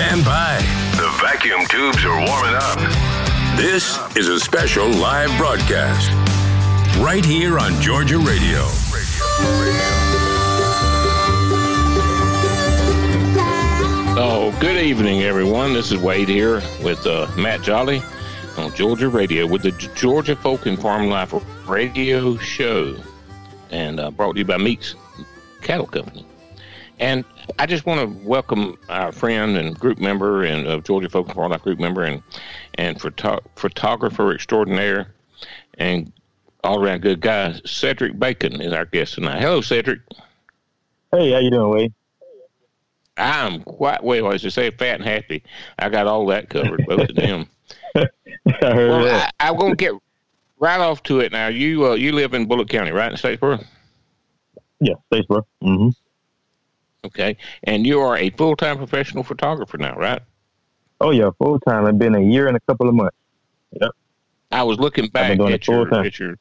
Stand 0.00 0.24
by. 0.24 0.56
The 0.96 1.10
vacuum 1.20 1.60
tubes 1.68 2.02
are 2.06 2.16
warming 2.16 2.54
up. 2.54 2.78
This 3.58 3.98
is 4.16 4.28
a 4.28 4.40
special 4.40 4.88
live 4.88 5.28
broadcast 5.36 6.10
right 7.00 7.22
here 7.22 7.58
on 7.58 7.78
Georgia 7.82 8.16
Radio. 8.16 8.64
Oh, 14.16 14.56
good 14.58 14.82
evening, 14.82 15.24
everyone. 15.24 15.74
This 15.74 15.92
is 15.92 15.98
Wade 15.98 16.30
here 16.30 16.62
with 16.82 17.06
uh, 17.06 17.30
Matt 17.36 17.60
Jolly 17.60 18.02
on 18.56 18.74
Georgia 18.74 19.10
Radio 19.10 19.46
with 19.46 19.60
the 19.60 19.72
Georgia 19.94 20.34
Folk 20.34 20.64
and 20.64 20.80
Farm 20.80 21.10
Life 21.10 21.34
radio 21.68 22.38
show, 22.38 22.96
and 23.68 24.00
uh, 24.00 24.10
brought 24.10 24.32
to 24.32 24.38
you 24.38 24.46
by 24.46 24.56
Meeks 24.56 24.94
Cattle 25.60 25.86
Company. 25.86 26.26
And 27.00 27.24
I 27.58 27.64
just 27.64 27.86
want 27.86 28.00
to 28.00 28.28
welcome 28.28 28.78
our 28.90 29.10
friend 29.10 29.56
and 29.56 29.76
group 29.76 29.98
member 29.98 30.44
and 30.44 30.66
of 30.66 30.84
Georgia 30.84 31.08
Folk 31.08 31.26
and 31.28 31.34
Farm 31.34 31.50
Life 31.50 31.62
group 31.62 31.80
member 31.80 32.04
and 32.04 32.22
and 32.74 33.00
photo- 33.00 33.40
photographer 33.56 34.32
extraordinaire 34.32 35.14
and 35.78 36.12
all 36.62 36.84
around 36.84 37.00
good 37.00 37.20
guy 37.20 37.58
Cedric 37.64 38.18
Bacon 38.18 38.60
is 38.60 38.74
our 38.74 38.84
guest 38.84 39.14
tonight. 39.14 39.40
Hello, 39.40 39.62
Cedric. 39.62 40.00
Hey, 41.10 41.32
how 41.32 41.38
you 41.38 41.50
doing, 41.50 41.70
Wade? 41.70 41.92
I'm 43.16 43.62
quite 43.62 44.04
well, 44.04 44.32
as 44.32 44.44
you 44.44 44.50
say, 44.50 44.70
fat 44.70 45.00
and 45.00 45.04
happy. 45.04 45.42
I 45.78 45.88
got 45.88 46.06
all 46.06 46.26
that 46.26 46.50
covered, 46.50 46.84
both 46.86 47.08
of 47.08 47.16
them. 47.16 47.46
I 47.96 48.06
heard 48.60 48.90
Well, 48.90 49.04
that. 49.04 49.34
I, 49.40 49.48
I'm 49.48 49.56
going 49.56 49.72
to 49.72 49.76
get 49.76 49.94
right 50.58 50.80
off 50.80 51.02
to 51.04 51.20
it 51.20 51.32
now. 51.32 51.48
You 51.48 51.86
uh, 51.86 51.94
you 51.94 52.12
live 52.12 52.34
in 52.34 52.46
Bulloch 52.46 52.68
County, 52.68 52.92
right, 52.92 53.10
in 53.10 53.16
Statesboro? 53.16 53.64
Yeah, 54.80 54.94
Statesboro. 55.10 55.42
Mm-hmm. 55.62 55.88
Okay, 57.04 57.36
and 57.64 57.86
you 57.86 58.00
are 58.00 58.16
a 58.16 58.30
full 58.30 58.56
time 58.56 58.76
professional 58.76 59.24
photographer 59.24 59.78
now, 59.78 59.94
right? 59.96 60.20
Oh 61.00 61.10
yeah, 61.10 61.30
full 61.38 61.58
time. 61.60 61.86
It's 61.86 61.98
been 61.98 62.14
a 62.14 62.20
year 62.20 62.46
and 62.46 62.56
a 62.56 62.60
couple 62.60 62.88
of 62.88 62.94
months. 62.94 63.16
Yep. 63.72 63.90
I 64.52 64.62
was 64.62 64.78
looking 64.78 65.08
back 65.08 65.38
at 65.38 65.66
your, 65.66 65.94
at 65.94 66.18
your. 66.18 66.36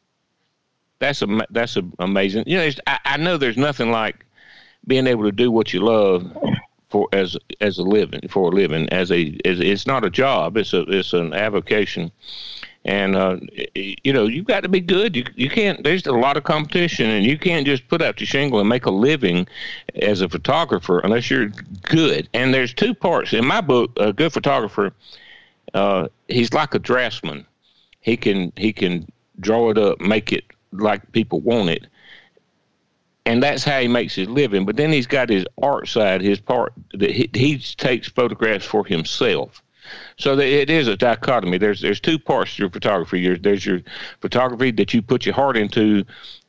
That's 0.99 1.21
a 1.21 1.27
that's 1.49 1.77
a, 1.77 1.83
amazing. 1.99 2.43
You 2.47 2.57
know, 2.57 2.63
it's, 2.63 2.79
I, 2.87 2.99
I 3.05 3.17
know 3.17 3.37
there's 3.37 3.57
nothing 3.57 3.91
like 3.91 4.25
being 4.87 5.07
able 5.07 5.23
to 5.23 5.31
do 5.31 5.51
what 5.51 5.73
you 5.73 5.81
love 5.81 6.29
for 6.89 7.07
as 7.13 7.37
as 7.61 7.77
a 7.77 7.83
living 7.83 8.21
for 8.27 8.51
a 8.51 8.55
living 8.55 8.89
as 8.89 9.11
a 9.11 9.37
as, 9.45 9.59
it's 9.59 9.87
not 9.87 10.03
a 10.03 10.09
job. 10.09 10.57
It's 10.57 10.73
a 10.73 10.81
it's 10.83 11.13
an 11.13 11.33
avocation, 11.33 12.11
and 12.85 13.15
uh, 13.15 13.37
you 13.75 14.13
know 14.13 14.25
you've 14.25 14.45
got 14.45 14.61
to 14.61 14.69
be 14.69 14.79
good. 14.79 15.15
You 15.15 15.25
you 15.35 15.49
can't. 15.49 15.83
There's 15.83 16.05
a 16.05 16.13
lot 16.13 16.37
of 16.37 16.43
competition, 16.43 17.09
and 17.09 17.25
you 17.25 17.37
can't 17.37 17.65
just 17.65 17.87
put 17.87 18.01
out 18.01 18.19
your 18.19 18.27
shingle 18.27 18.59
and 18.59 18.69
make 18.69 18.85
a 18.85 18.91
living 18.91 19.47
as 20.01 20.21
a 20.21 20.29
photographer 20.29 20.99
unless 20.99 21.29
you're 21.29 21.51
good. 21.83 22.29
And 22.33 22.53
there's 22.53 22.73
two 22.73 22.93
parts 22.93 23.33
in 23.33 23.45
my 23.45 23.61
book. 23.61 23.91
A 23.97 24.13
good 24.13 24.31
photographer, 24.31 24.93
uh, 25.73 26.07
he's 26.27 26.53
like 26.53 26.73
a 26.73 26.79
draftsman. 26.79 27.45
He 27.99 28.15
can 28.15 28.53
he 28.55 28.71
can 28.71 29.07
draw 29.39 29.69
it 29.71 29.77
up, 29.77 29.99
make 29.99 30.31
it 30.31 30.45
like 30.71 31.11
people 31.11 31.41
want 31.41 31.69
it, 31.69 31.87
and 33.25 33.43
that's 33.43 33.63
how 33.63 33.79
he 33.79 33.87
makes 33.87 34.15
his 34.15 34.29
living. 34.29 34.65
But 34.65 34.77
then 34.77 34.91
he's 34.91 35.07
got 35.07 35.29
his 35.29 35.45
art 35.61 35.89
side, 35.89 36.21
his 36.21 36.39
part 36.39 36.73
that 36.93 37.11
he, 37.11 37.29
he 37.33 37.57
takes 37.59 38.07
photographs 38.07 38.65
for 38.65 38.85
himself. 38.85 39.61
So 40.17 40.37
it 40.37 40.69
is 40.69 40.87
a 40.87 40.97
dichotomy. 40.97 41.57
There's 41.57 41.81
there's 41.81 41.99
two 41.99 42.19
parts 42.19 42.55
to 42.55 42.63
your 42.63 42.69
photography. 42.69 43.23
There's, 43.23 43.41
there's 43.41 43.65
your 43.65 43.81
photography 44.21 44.71
that 44.71 44.93
you 44.93 45.01
put 45.01 45.25
your 45.25 45.35
heart 45.35 45.57
into 45.57 46.03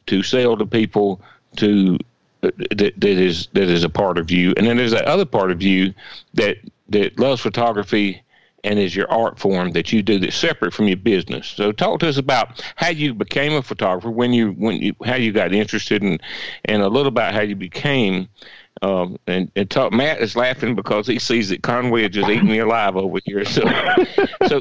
to 0.06 0.22
sell 0.22 0.56
to 0.56 0.66
people 0.66 1.20
to 1.56 1.98
uh, 2.42 2.50
that, 2.70 2.94
that 2.96 3.04
is 3.04 3.48
that 3.52 3.68
is 3.68 3.84
a 3.84 3.88
part 3.88 4.18
of 4.18 4.30
you, 4.30 4.54
and 4.56 4.66
then 4.66 4.76
there's 4.76 4.92
that 4.92 5.04
other 5.04 5.26
part 5.26 5.50
of 5.50 5.62
you 5.62 5.94
that 6.34 6.56
that 6.88 7.18
loves 7.18 7.40
photography 7.40 8.22
and 8.64 8.78
is 8.78 8.94
your 8.94 9.10
art 9.10 9.38
form 9.38 9.72
that 9.72 9.92
you 9.92 10.02
do 10.02 10.18
that's 10.18 10.36
separate 10.36 10.74
from 10.74 10.86
your 10.86 10.96
business. 10.96 11.46
So 11.46 11.72
talk 11.72 12.00
to 12.00 12.08
us 12.08 12.18
about 12.18 12.62
how 12.76 12.88
you 12.88 13.14
became 13.14 13.52
a 13.52 13.62
photographer, 13.62 14.10
when 14.10 14.32
you 14.32 14.52
when 14.52 14.76
you 14.76 14.94
how 15.04 15.16
you 15.16 15.32
got 15.32 15.52
interested, 15.52 16.02
and 16.02 16.20
and 16.66 16.82
a 16.82 16.88
little 16.88 17.08
about 17.08 17.34
how 17.34 17.40
you 17.42 17.56
became. 17.56 18.28
Um, 18.82 19.18
and, 19.26 19.50
and 19.56 19.68
talk, 19.68 19.92
Matt 19.92 20.22
is 20.22 20.36
laughing 20.36 20.74
because 20.74 21.06
he 21.06 21.18
sees 21.18 21.50
that 21.50 21.62
Conway 21.62 22.04
is 22.04 22.10
just 22.10 22.30
eating 22.30 22.48
me 22.48 22.60
alive 22.60 22.96
over 22.96 23.18
here. 23.26 23.44
So, 23.44 23.62
so, 24.46 24.60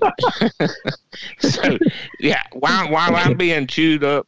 so, 1.39 1.77
yeah. 2.19 2.43
While 2.51 2.91
while 2.91 3.15
I'm 3.15 3.37
being 3.37 3.65
chewed 3.65 4.03
up, 4.03 4.27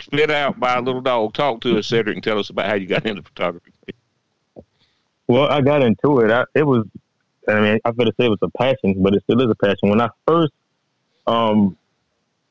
spit 0.00 0.30
out 0.30 0.58
by 0.58 0.76
a 0.76 0.80
little 0.80 1.02
dog, 1.02 1.34
talk 1.34 1.60
to 1.62 1.78
us, 1.78 1.86
Cedric, 1.86 2.16
and 2.16 2.24
tell 2.24 2.38
us 2.38 2.48
about 2.48 2.66
how 2.66 2.74
you 2.74 2.86
got 2.86 3.04
into 3.04 3.22
photography. 3.22 3.72
Well, 5.26 5.48
I 5.48 5.60
got 5.60 5.82
into 5.82 6.20
it. 6.20 6.30
I, 6.30 6.44
it 6.54 6.66
was, 6.66 6.86
I 7.46 7.60
mean, 7.60 7.78
going 7.84 8.06
to 8.06 8.14
say 8.18 8.24
it 8.24 8.30
was 8.30 8.38
a 8.42 8.48
passion, 8.58 9.02
but 9.02 9.14
it 9.14 9.22
still 9.24 9.40
is 9.42 9.50
a 9.50 9.54
passion. 9.54 9.90
When 9.90 10.00
I 10.00 10.08
first 10.26 10.52
um, 11.26 11.76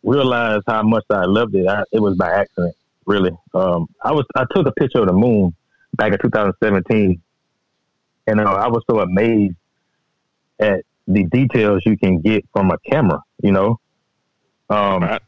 realized 0.03 0.65
how 0.67 0.83
much 0.83 1.03
I 1.09 1.25
loved 1.25 1.55
it, 1.55 1.67
I, 1.67 1.83
it 1.91 1.99
was 1.99 2.15
by 2.15 2.31
accident, 2.31 2.75
really. 3.07 3.35
Um, 3.55 3.87
I 4.03 4.11
was 4.11 4.25
I 4.35 4.45
took 4.53 4.67
a 4.67 4.71
picture 4.71 4.99
of 4.99 5.07
the 5.07 5.13
moon 5.13 5.55
back 5.95 6.13
in 6.13 6.19
2017, 6.19 7.21
and 8.27 8.39
uh, 8.39 8.43
I 8.43 8.67
was 8.67 8.83
so 8.89 8.99
amazed 8.99 9.55
at 10.59 10.83
the 11.07 11.23
details 11.25 11.81
you 11.85 11.97
can 11.97 12.19
get 12.21 12.45
from 12.53 12.71
a 12.71 12.77
camera. 12.89 13.21
You 13.41 13.51
know, 13.51 13.79
um, 14.69 15.03
Right. 15.03 15.21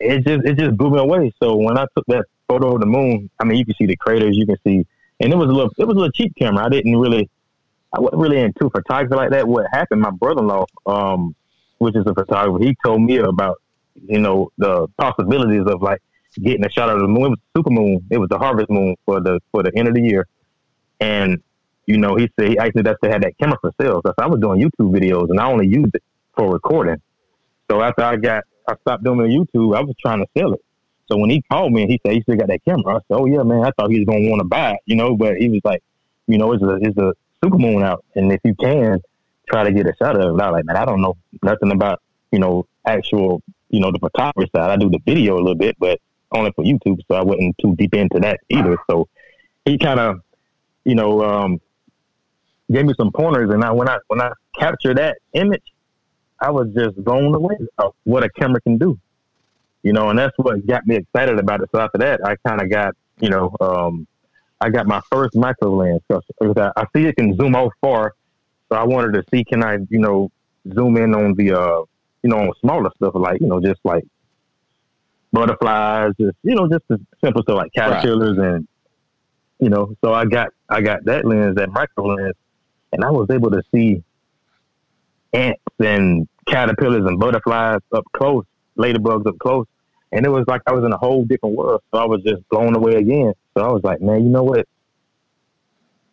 it 0.00 0.24
just 0.26 0.44
it 0.46 0.58
just 0.58 0.76
blew 0.76 0.90
me 0.90 0.98
away. 0.98 1.32
So 1.42 1.56
when 1.56 1.76
I 1.78 1.86
took 1.96 2.06
that 2.08 2.24
photo 2.48 2.74
of 2.74 2.80
the 2.80 2.86
moon, 2.86 3.30
I 3.38 3.44
mean, 3.44 3.58
you 3.58 3.64
can 3.64 3.74
see 3.74 3.86
the 3.86 3.96
craters, 3.96 4.36
you 4.36 4.46
can 4.46 4.56
see, 4.64 4.86
and 5.20 5.32
it 5.32 5.36
was 5.36 5.48
a 5.48 5.52
little 5.52 5.70
it 5.78 5.84
was 5.86 5.94
a 5.94 5.98
little 5.98 6.12
cheap 6.12 6.32
camera. 6.38 6.64
I 6.66 6.68
didn't 6.68 6.96
really, 6.96 7.28
I 7.92 8.00
wasn't 8.00 8.22
really 8.22 8.40
into 8.40 8.70
photography 8.70 9.14
like 9.14 9.30
that. 9.30 9.46
What 9.46 9.66
happened? 9.72 10.00
My 10.00 10.10
brother-in-law, 10.10 10.66
um, 10.86 11.34
which 11.78 11.96
is 11.96 12.04
a 12.06 12.14
photographer, 12.14 12.64
he 12.64 12.76
told 12.84 13.02
me 13.02 13.18
about 13.18 13.60
you 14.06 14.20
know 14.20 14.50
the 14.58 14.86
possibilities 14.96 15.64
of 15.66 15.82
like 15.82 16.00
getting 16.36 16.64
a 16.64 16.70
shot 16.70 16.90
of 16.90 17.00
the 17.00 17.08
moon. 17.08 17.26
It 17.26 17.28
was 17.30 17.38
super 17.56 17.70
moon. 17.70 18.06
It 18.10 18.18
was 18.18 18.28
the 18.28 18.38
harvest 18.38 18.70
moon 18.70 18.96
for 19.04 19.20
the 19.20 19.40
for 19.50 19.62
the 19.62 19.72
end 19.76 19.88
of 19.88 19.94
the 19.94 20.02
year, 20.02 20.26
and 21.00 21.42
you 21.86 21.98
know 21.98 22.16
he 22.16 22.30
said 22.38 22.50
he 22.50 22.58
actually 22.58 22.82
that's 22.82 23.00
to 23.02 23.10
have 23.10 23.22
that 23.22 23.38
camera 23.38 23.58
for 23.60 23.72
sale. 23.80 24.00
Because 24.02 24.14
I 24.18 24.26
was 24.26 24.40
doing 24.40 24.60
YouTube 24.60 24.92
videos 24.92 25.30
and 25.30 25.40
I 25.40 25.50
only 25.50 25.66
used 25.66 25.94
it 25.94 26.02
for 26.36 26.52
recording. 26.52 27.00
So 27.70 27.82
after 27.82 28.02
I 28.02 28.16
got 28.16 28.44
I 28.68 28.74
stopped 28.82 29.04
doing 29.04 29.18
YouTube, 29.18 29.76
I 29.76 29.80
was 29.80 29.94
trying 30.00 30.20
to 30.20 30.26
sell 30.36 30.52
it. 30.52 30.60
So 31.10 31.16
when 31.16 31.30
he 31.30 31.42
called 31.50 31.72
me 31.72 31.82
and 31.82 31.90
he 31.90 32.00
said 32.04 32.12
he 32.12 32.22
still 32.22 32.36
got 32.36 32.48
that 32.48 32.64
camera, 32.64 32.96
I 32.96 32.98
said, 32.98 33.20
"Oh 33.20 33.26
yeah, 33.26 33.42
man." 33.42 33.64
I 33.64 33.70
thought 33.70 33.90
he 33.90 34.00
was 34.00 34.06
gonna 34.06 34.28
want 34.28 34.40
to 34.40 34.48
buy 34.48 34.72
it, 34.72 34.80
you 34.84 34.96
know. 34.96 35.16
But 35.16 35.36
he 35.38 35.48
was 35.48 35.60
like, 35.64 35.82
"You 36.26 36.38
know, 36.38 36.52
it's 36.52 36.62
a 36.62 36.74
it's 36.76 36.98
a 36.98 37.14
super 37.42 37.58
moon 37.58 37.82
out, 37.82 38.04
and 38.14 38.30
if 38.30 38.40
you 38.44 38.54
can 38.54 39.00
try 39.48 39.64
to 39.64 39.72
get 39.72 39.86
a 39.86 39.94
shot 39.98 40.16
of 40.16 40.22
it." 40.22 40.26
I 40.26 40.30
was 40.30 40.52
like, 40.52 40.64
"Man, 40.66 40.76
I 40.76 40.84
don't 40.84 41.00
know 41.00 41.16
nothing 41.42 41.72
about 41.72 42.02
you 42.30 42.38
know 42.38 42.66
actual 42.86 43.42
you 43.70 43.80
know 43.80 43.90
the 43.90 43.98
photography 43.98 44.50
side. 44.54 44.70
I 44.70 44.76
do 44.76 44.90
the 44.90 45.00
video 45.06 45.36
a 45.36 45.40
little 45.40 45.54
bit, 45.54 45.76
but 45.78 45.98
only 46.32 46.52
for 46.52 46.64
YouTube, 46.64 47.00
so 47.08 47.14
I 47.14 47.22
wasn't 47.22 47.56
too 47.58 47.74
deep 47.76 47.94
into 47.94 48.20
that 48.20 48.40
either." 48.48 48.76
So 48.90 49.08
he 49.64 49.78
kind 49.78 50.00
of 50.00 50.20
you 50.84 50.94
know 50.94 51.22
um, 51.22 51.60
gave 52.70 52.84
me 52.84 52.94
some 52.96 53.12
pointers, 53.12 53.50
and 53.50 53.64
I 53.64 53.72
when 53.72 53.88
I 53.88 53.98
when 54.08 54.20
I 54.20 54.30
captured 54.58 54.98
that 54.98 55.18
image, 55.32 55.72
I 56.40 56.50
was 56.50 56.68
just 56.74 57.02
blown 57.04 57.34
away 57.34 57.56
of 57.78 57.94
what 58.04 58.24
a 58.24 58.28
camera 58.30 58.60
can 58.60 58.78
do 58.78 58.98
you 59.82 59.92
know, 59.92 60.10
and 60.10 60.18
that's 60.18 60.36
what 60.38 60.66
got 60.66 60.86
me 60.86 60.96
excited 60.96 61.38
about 61.38 61.62
it. 61.62 61.68
So 61.72 61.80
after 61.80 61.98
that, 61.98 62.20
I 62.24 62.36
kind 62.46 62.60
of 62.60 62.70
got, 62.70 62.94
you 63.20 63.30
know, 63.30 63.54
um, 63.60 64.06
I 64.60 64.70
got 64.70 64.86
my 64.86 65.00
first 65.10 65.36
micro 65.36 65.74
lens 65.74 66.02
because 66.08 66.22
I, 66.56 66.72
I 66.76 66.84
see 66.94 67.06
it 67.06 67.16
can 67.16 67.36
zoom 67.36 67.54
out 67.54 67.72
far. 67.80 68.14
So 68.68 68.76
I 68.76 68.84
wanted 68.84 69.14
to 69.14 69.24
see, 69.30 69.44
can 69.44 69.62
I, 69.62 69.78
you 69.88 69.98
know, 69.98 70.30
zoom 70.74 70.96
in 70.96 71.14
on 71.14 71.34
the, 71.34 71.52
uh, 71.52 71.82
you 72.22 72.30
know, 72.30 72.38
on 72.38 72.52
smaller 72.60 72.90
stuff 72.96 73.14
like, 73.14 73.40
you 73.40 73.46
know, 73.46 73.60
just 73.60 73.80
like 73.84 74.04
butterflies, 75.32 76.12
just, 76.20 76.36
you 76.42 76.54
know, 76.54 76.68
just 76.68 76.84
the 76.88 76.98
simple 77.22 77.42
stuff 77.42 77.56
like 77.56 77.72
caterpillars 77.72 78.38
and, 78.38 78.66
you 79.58 79.68
know, 79.68 79.94
so 80.04 80.12
I 80.14 80.24
got, 80.24 80.48
I 80.68 80.80
got 80.80 81.04
that 81.04 81.24
lens, 81.24 81.56
that 81.56 81.70
micro 81.70 82.06
lens, 82.06 82.34
and 82.92 83.04
I 83.04 83.10
was 83.10 83.28
able 83.30 83.50
to 83.50 83.62
see 83.74 84.02
ants 85.32 85.60
and 85.78 86.28
caterpillars 86.46 87.04
and 87.06 87.18
butterflies 87.18 87.80
up 87.92 88.04
close, 88.16 88.44
ladybugs 88.78 89.26
up 89.26 89.38
close. 89.38 89.66
And 90.10 90.24
it 90.24 90.30
was 90.30 90.44
like 90.46 90.62
I 90.66 90.72
was 90.72 90.84
in 90.84 90.92
a 90.92 90.96
whole 90.96 91.24
different 91.24 91.54
world. 91.54 91.82
So 91.92 91.98
I 91.98 92.06
was 92.06 92.22
just 92.22 92.48
blown 92.48 92.74
away 92.74 92.94
again. 92.94 93.34
So 93.54 93.62
I 93.62 93.70
was 93.70 93.82
like, 93.84 94.00
man, 94.00 94.22
you 94.24 94.30
know 94.30 94.42
what? 94.42 94.66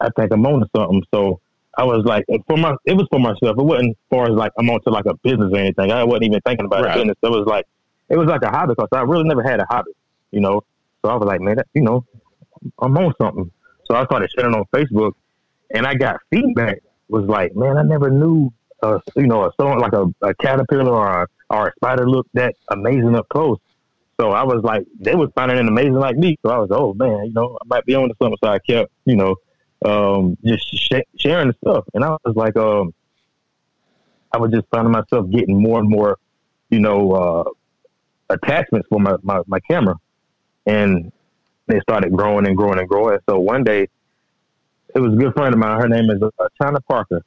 I 0.02 0.10
think 0.18 0.34
I'm 0.34 0.46
on 0.46 0.60
to 0.60 0.68
something. 0.76 1.02
So 1.14 1.40
I 1.78 1.86
was 1.86 2.04
like, 2.04 2.26
for 2.48 2.58
my, 2.58 2.76
it 2.86 2.94
was 2.94 3.08
for 3.10 3.20
myself. 3.20 3.58
It 3.58 3.64
wasn't 3.64 3.92
as 3.92 3.96
far 4.10 4.26
as 4.26 4.32
like 4.32 4.52
I'm 4.60 4.70
on 4.70 4.82
to 4.82 4.90
like 4.90 5.06
a 5.06 5.14
business 5.24 5.50
or 5.54 5.58
anything. 5.58 5.92
I 5.92 6.04
wasn't 6.04 6.26
even 6.26 6.42
thinking 6.42 6.66
about 6.66 6.84
Right. 6.84 6.96
business. 6.96 7.16
It 7.24 7.30
was 7.30 7.46
like, 7.48 7.66
it 8.10 8.18
was 8.18 8.28
like 8.28 8.42
a 8.44 8.50
hobby 8.50 8.74
because 8.76 8.90
I 8.92 9.02
really 9.02 9.24
never 9.24 9.44
had 9.44 9.60
a 9.60 9.66
hobby, 9.70 9.92
you 10.32 10.40
know. 10.40 10.62
So 11.02 11.12
I 11.12 11.16
was 11.16 11.26
like, 11.26 11.42
man, 11.42 11.58
that, 11.58 11.68
you 11.74 11.82
know, 11.82 12.06
I'm 12.80 12.98
on 12.98 13.14
something. 13.22 13.52
So 13.86 13.96
I 13.96 14.06
started 14.06 14.30
sharing 14.36 14.56
on 14.56 14.66
Facebook, 14.74 15.14
and 15.74 15.86
I 15.86 15.94
got 15.94 16.20
feedback. 16.30 16.80
Was 17.08 17.26
like, 17.26 17.56
man, 17.56 17.78
I 17.78 17.84
never 17.84 18.10
knew, 18.10 18.52
uh, 18.82 19.00
you 19.16 19.28
know, 19.28 19.46
a 19.46 19.52
song 19.60 19.80
like 19.80 19.94
a, 19.94 20.08
a 20.26 20.34
caterpillar 20.36 20.92
or 20.92 21.24
a, 21.24 21.28
or 21.52 21.68
a 21.68 21.72
spider 21.76 22.10
looked 22.10 22.34
that 22.34 22.56
amazing 22.72 23.16
up 23.16 23.30
close. 23.30 23.60
So 24.20 24.32
I 24.32 24.44
was 24.44 24.64
like, 24.64 24.88
they 25.00 25.14
was 25.14 25.30
finding 25.36 25.58
it 25.58 25.68
amazing 25.68 25.94
like 25.94 26.18
me. 26.18 26.38
So 26.44 26.52
I 26.52 26.58
was, 26.58 26.70
oh 26.72 26.94
man, 26.94 27.26
you 27.26 27.34
know, 27.34 27.58
I 27.62 27.66
might 27.68 27.86
be 27.86 27.94
on 27.94 28.10
to 28.10 28.16
something. 28.20 28.38
So 28.44 28.50
I 28.50 28.60
kept, 28.60 28.92
you 29.06 29.16
know, 29.16 29.36
um, 29.86 30.38
just 30.44 30.68
sh- 30.74 31.06
sharing 31.20 31.50
the 31.50 31.56
stuff. 31.64 31.86
And 31.94 32.04
I 32.04 32.18
was 32.24 32.36
like, 32.36 32.56
um, 32.56 32.94
I 34.32 34.38
was 34.38 34.52
just 34.52 34.66
finding 34.72 34.92
myself 34.92 35.30
getting 35.30 35.62
more 35.62 35.80
and 35.80 35.90
more, 35.90 36.18
you 36.70 36.80
know, 36.80 37.12
uh, 37.12 37.50
attachments 38.30 38.88
for 38.90 39.00
my, 39.00 39.16
my, 39.24 39.42
my 39.48 39.60
camera. 39.60 39.96
And 40.66 41.12
they 41.68 41.80
started 41.82 42.12
growing 42.12 42.48
and 42.48 42.58
growing 42.58 42.80
and 42.80 42.88
growing. 42.88 43.20
So 43.30 43.40
one 43.40 43.64
day, 43.64 43.88
it 44.94 45.00
was 45.00 45.14
a 45.14 45.18
good 45.18 45.34
friend 45.34 45.54
of 45.54 45.60
mine. 45.60 45.80
Her 45.80 45.88
name 45.88 46.10
is 46.10 46.22
uh, 46.22 46.48
China 46.62 46.80
Parker. 46.82 47.22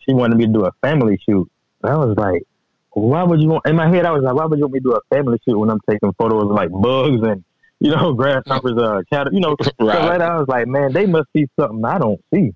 She 0.00 0.12
wanted 0.12 0.36
me 0.36 0.46
to 0.46 0.52
do 0.52 0.64
a 0.64 0.72
family 0.82 1.18
shoot. 1.24 1.50
And 1.82 1.92
I 1.92 1.96
was 1.96 2.16
like, 2.16 2.42
why 2.90 3.22
would 3.22 3.40
you 3.40 3.48
want, 3.48 3.66
in 3.66 3.76
my 3.76 3.88
head, 3.88 4.06
I 4.06 4.10
was 4.10 4.22
like, 4.22 4.34
why 4.34 4.46
would 4.46 4.58
you 4.58 4.64
want 4.64 4.74
me 4.74 4.80
to 4.80 4.84
do 4.84 4.92
a 4.92 5.14
family 5.14 5.38
shoot 5.46 5.58
when 5.58 5.70
I'm 5.70 5.80
taking 5.88 6.12
photos 6.14 6.44
of 6.44 6.50
like 6.50 6.70
bugs 6.70 7.26
and, 7.26 7.44
you 7.78 7.90
know, 7.90 8.12
grasshoppers, 8.14 8.76
uh, 8.78 9.02
cat, 9.12 9.28
you 9.32 9.40
know, 9.40 9.54
Right. 9.78 9.98
so 9.98 10.08
right, 10.08 10.20
I 10.20 10.36
was 10.38 10.48
like, 10.48 10.66
man, 10.66 10.92
they 10.92 11.06
must 11.06 11.28
see 11.34 11.46
something 11.58 11.84
I 11.84 11.98
don't 11.98 12.20
see. 12.32 12.54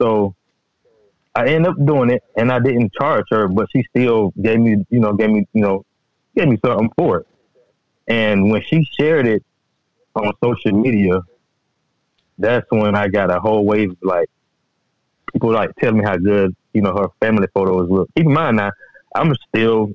So 0.00 0.34
I 1.34 1.46
ended 1.48 1.72
up 1.72 1.86
doing 1.86 2.10
it 2.10 2.22
and 2.36 2.50
I 2.50 2.60
didn't 2.60 2.92
charge 2.94 3.26
her, 3.30 3.46
but 3.48 3.66
she 3.74 3.84
still 3.90 4.32
gave 4.40 4.58
me, 4.58 4.84
you 4.88 5.00
know, 5.00 5.12
gave 5.12 5.30
me, 5.30 5.46
you 5.52 5.62
know, 5.62 5.84
gave 6.36 6.48
me 6.48 6.58
something 6.64 6.90
for 6.96 7.18
it. 7.18 7.26
And 8.06 8.50
when 8.50 8.62
she 8.62 8.86
shared 8.98 9.26
it 9.26 9.42
on 10.14 10.32
social 10.42 10.72
media, 10.72 11.20
that's 12.38 12.66
when 12.70 12.94
I 12.94 13.08
got 13.08 13.30
a 13.30 13.40
whole 13.40 13.64
wave 13.64 13.92
of 13.92 13.98
like 14.02 14.28
people 15.32 15.52
like 15.52 15.70
telling 15.80 15.98
me 15.98 16.04
how 16.04 16.16
good, 16.16 16.54
you 16.72 16.82
know, 16.82 16.94
her 16.94 17.08
family 17.20 17.46
photos 17.54 17.88
look. 17.90 18.08
Keep 18.16 18.26
in 18.26 18.32
mind 18.32 18.56
now, 18.56 18.70
I'm 19.14 19.34
still, 19.48 19.90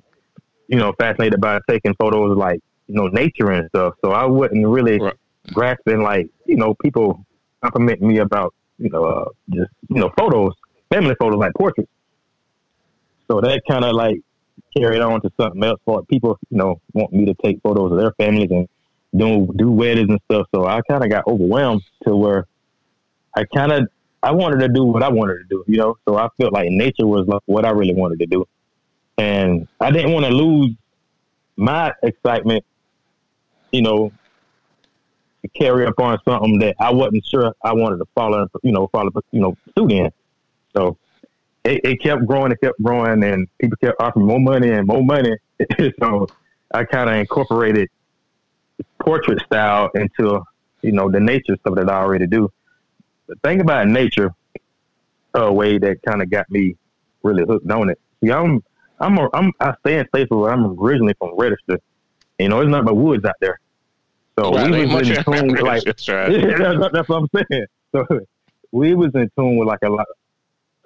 you 0.68 0.78
know, 0.78 0.94
fascinated 1.00 1.42
by 1.42 1.60
taking 1.70 1.94
photos 1.96 2.32
of 2.32 2.38
like, 2.38 2.60
you 2.88 2.96
know, 2.96 3.08
nature 3.08 3.52
and 3.52 3.68
stuff. 3.70 3.94
So 4.04 4.12
I 4.12 4.26
wasn't 4.26 4.68
really 4.68 5.00
Right. 5.00 5.16
grasping 5.54 6.02
like, 6.02 6.30
you 6.46 6.56
know, 6.56 6.74
people 6.76 7.26
compliment 7.62 8.02
me 8.02 8.20
about, 8.20 8.54
you 8.78 8.90
know, 8.90 9.04
uh, 9.04 9.26
just, 9.50 9.72
you 9.90 10.00
know, 10.00 10.12
photos, 10.18 10.54
family 10.92 11.16
photos 11.20 11.40
like 11.40 11.54
portraits. 11.58 11.92
So 13.28 13.42
that 13.42 13.62
kind 13.70 13.86
of 13.86 13.94
like 13.94 14.22
carried 14.76 15.02
on 15.02 15.22
to 15.22 15.32
something 15.40 15.64
else 15.64 15.80
for 15.86 16.04
people, 16.06 16.38
you 16.50 16.58
know, 16.58 16.82
want 16.94 17.14
me 17.14 17.26
to 17.26 17.34
take 17.44 17.62
photos 17.62 17.92
of 17.92 17.98
their 17.98 18.12
families 18.14 18.52
and 18.52 18.68
do 19.16 19.52
do 19.56 19.72
weddings 19.72 20.10
and 20.10 20.20
stuff. 20.30 20.48
So 20.54 20.66
I 20.66 20.82
kind 20.90 21.04
of 21.04 21.10
got 21.10 21.28
overwhelmed 21.28 21.82
to 22.06 22.16
where 22.16 22.48
I 23.36 23.44
kind 23.46 23.72
of 23.72 23.88
I 24.22 24.32
wanted 24.32 24.60
to 24.60 24.70
do 24.70 24.84
what 24.84 25.04
I 25.04 25.10
wanted 25.10 25.38
to 25.38 25.44
do, 25.50 25.64
you 25.68 25.78
know. 25.78 25.98
So 26.08 26.18
I 26.18 26.28
felt 26.40 26.54
like 26.54 26.70
nature 26.70 27.08
was 27.08 27.28
like 27.28 27.42
what 27.46 27.66
I 27.66 27.72
really 27.72 27.96
wanted 27.96 28.20
to 28.20 28.26
do, 28.26 28.46
and 29.18 29.68
I 29.80 29.92
didn't 29.92 30.12
want 30.12 30.26
to 30.26 30.32
lose 30.32 30.76
my 31.56 31.94
excitement, 32.04 32.64
you 33.72 33.82
know, 33.82 34.12
to 35.42 35.48
carry 35.50 35.86
up 35.86 36.00
on 36.00 36.18
something 36.26 36.60
that 36.60 36.76
I 36.80 36.92
wasn't 36.92 37.26
sure 37.26 37.54
I 37.64 37.74
wanted 37.74 37.98
to 37.98 38.06
follow, 38.16 38.48
you 38.64 38.72
know, 38.72 38.88
follow, 38.88 39.10
you 39.32 39.40
know, 39.40 39.58
suit 39.78 39.92
in. 39.92 40.12
So 40.76 40.98
it, 41.70 41.82
it 41.84 42.02
kept 42.02 42.26
growing, 42.26 42.52
it 42.52 42.60
kept 42.62 42.82
growing, 42.82 43.24
and 43.24 43.48
people 43.60 43.78
kept 43.78 44.02
offering 44.02 44.26
more 44.26 44.40
money 44.40 44.70
and 44.70 44.88
more 44.88 45.04
money. 45.04 45.36
so 46.00 46.28
I 46.74 46.84
kind 46.84 47.10
of 47.10 47.16
incorporated 47.16 47.90
portrait 49.00 49.42
style 49.46 49.90
into 49.96 50.44
you 50.82 50.92
know 50.92 51.10
the 51.12 51.20
nature 51.20 51.56
stuff 51.60 51.76
that 51.76 51.90
I 51.90 51.96
already 51.96 52.28
do. 52.28 52.52
The 53.28 53.36
thing 53.44 53.62
about 53.62 53.88
nature, 53.88 54.34
a 55.34 55.52
way 55.54 55.78
that 55.78 56.02
kind 56.02 56.22
of 56.22 56.30
got 56.30 56.50
me 56.50 56.76
really 57.22 57.44
hooked 57.46 57.70
on 57.70 57.90
it. 57.90 58.00
See, 58.24 58.32
I'm 58.32 58.64
I'm 59.00 59.18
a, 59.18 59.30
I'm 59.34 59.52
I 59.60 59.74
stay 59.82 60.00
in 60.00 60.06
Statesville. 60.08 60.52
I'm 60.52 60.80
originally 60.80 61.14
from 61.20 61.38
Register. 61.38 61.80
You 62.40 62.50
know, 62.50 62.60
there's 62.60 62.70
nothing 62.70 62.86
but 62.86 62.96
woods 62.96 63.26
out 63.26 63.36
there. 63.42 63.60
So 64.40 64.54
Right, 64.54 64.72
we 64.72 64.86
was 64.86 65.10
in 65.10 65.24
tune 65.24 65.52
with 65.52 65.62
like 65.62 65.84
That's 65.84 66.08
right. 66.08 66.32
yeah, 66.42 66.74
that's, 66.74 66.94
that's 66.94 67.10
what 67.10 67.24
I'm 67.24 67.46
saying. 67.50 67.66
So 67.92 68.06
we 68.72 68.96
was 68.96 69.12
in 69.14 69.30
tune 69.38 69.58
with 69.58 69.68
like 69.68 69.80
a 69.84 69.90
lot, 69.90 70.08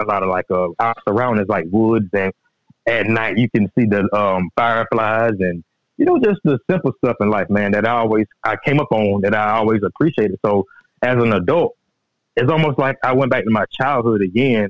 a 0.02 0.06
lot 0.06 0.24
of 0.24 0.30
like 0.30 0.46
uh, 0.52 0.70
our 0.80 0.96
surroundings, 1.08 1.48
like 1.50 1.66
woods, 1.72 2.10
and 2.14 2.32
at 2.88 3.08
night 3.08 3.38
you 3.38 3.50
can 3.50 3.72
see 3.78 3.86
the 3.86 4.14
um, 4.16 4.50
fireflies 4.56 5.34
and 5.40 5.64
you 5.98 6.06
know 6.06 6.20
just 6.20 6.40
the 6.44 6.60
simple 6.70 6.92
stuff 7.04 7.16
in 7.22 7.30
life, 7.30 7.50
man. 7.50 7.72
That 7.72 7.88
I 7.88 7.92
always 7.92 8.26
I 8.44 8.56
came 8.64 8.80
up 8.80 8.92
on 8.92 9.22
that 9.22 9.34
I 9.36 9.52
always 9.52 9.82
appreciated. 9.84 10.38
So 10.46 10.66
as 11.02 11.16
an 11.22 11.34
adult, 11.34 11.76
it's 12.36 12.52
almost 12.52 12.80
like 12.80 12.98
I 13.04 13.14
went 13.14 13.32
back 13.32 13.44
to 13.44 13.52
my 13.52 13.66
childhood 13.72 14.22
again, 14.22 14.70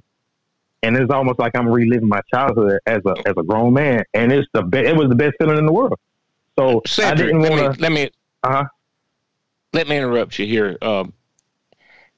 and 0.81 0.97
it's 0.97 1.11
almost 1.11 1.39
like 1.39 1.55
I'm 1.57 1.69
reliving 1.69 2.09
my 2.09 2.21
childhood 2.33 2.79
as 2.85 3.01
a 3.05 3.15
as 3.25 3.33
a 3.37 3.43
grown 3.43 3.73
man, 3.73 4.03
and 4.13 4.31
it's 4.31 4.47
the 4.53 4.63
be- 4.63 4.79
it 4.79 4.95
was 4.95 5.09
the 5.09 5.15
best 5.15 5.35
feeling 5.39 5.57
in 5.57 5.65
the 5.65 5.73
world. 5.73 5.97
So 6.59 6.81
I 7.01 7.15
didn't 7.15 7.41
let 7.41 7.51
want 7.51 7.61
me 7.61 7.75
to. 7.75 7.81
let 7.81 7.91
me 7.91 8.09
Uh-huh. 8.43 8.65
let 9.73 9.87
me 9.87 9.97
interrupt 9.97 10.37
you 10.37 10.45
here. 10.45 10.77
Um, 10.81 11.13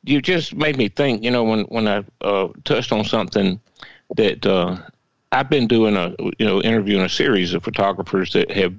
you 0.06 0.22
just 0.22 0.56
made 0.56 0.78
me 0.78 0.90
think. 0.90 1.24
You 1.24 1.32
know, 1.32 1.44
when 1.44 1.62
when 1.66 1.88
I 1.88 2.04
uh, 2.22 2.50
touched 2.64 2.92
on 2.92 3.04
something 3.06 3.60
that 4.16 4.46
uh, 4.46 4.78
I've 5.32 5.50
been 5.50 5.68
doing 5.68 5.96
a 5.96 6.16
you 6.40 6.46
know 6.46 6.62
interviewing 6.62 7.04
a 7.04 7.10
series 7.10 7.54
of 7.54 7.64
photographers 7.64 8.34
that 8.34 8.52
have 8.52 8.76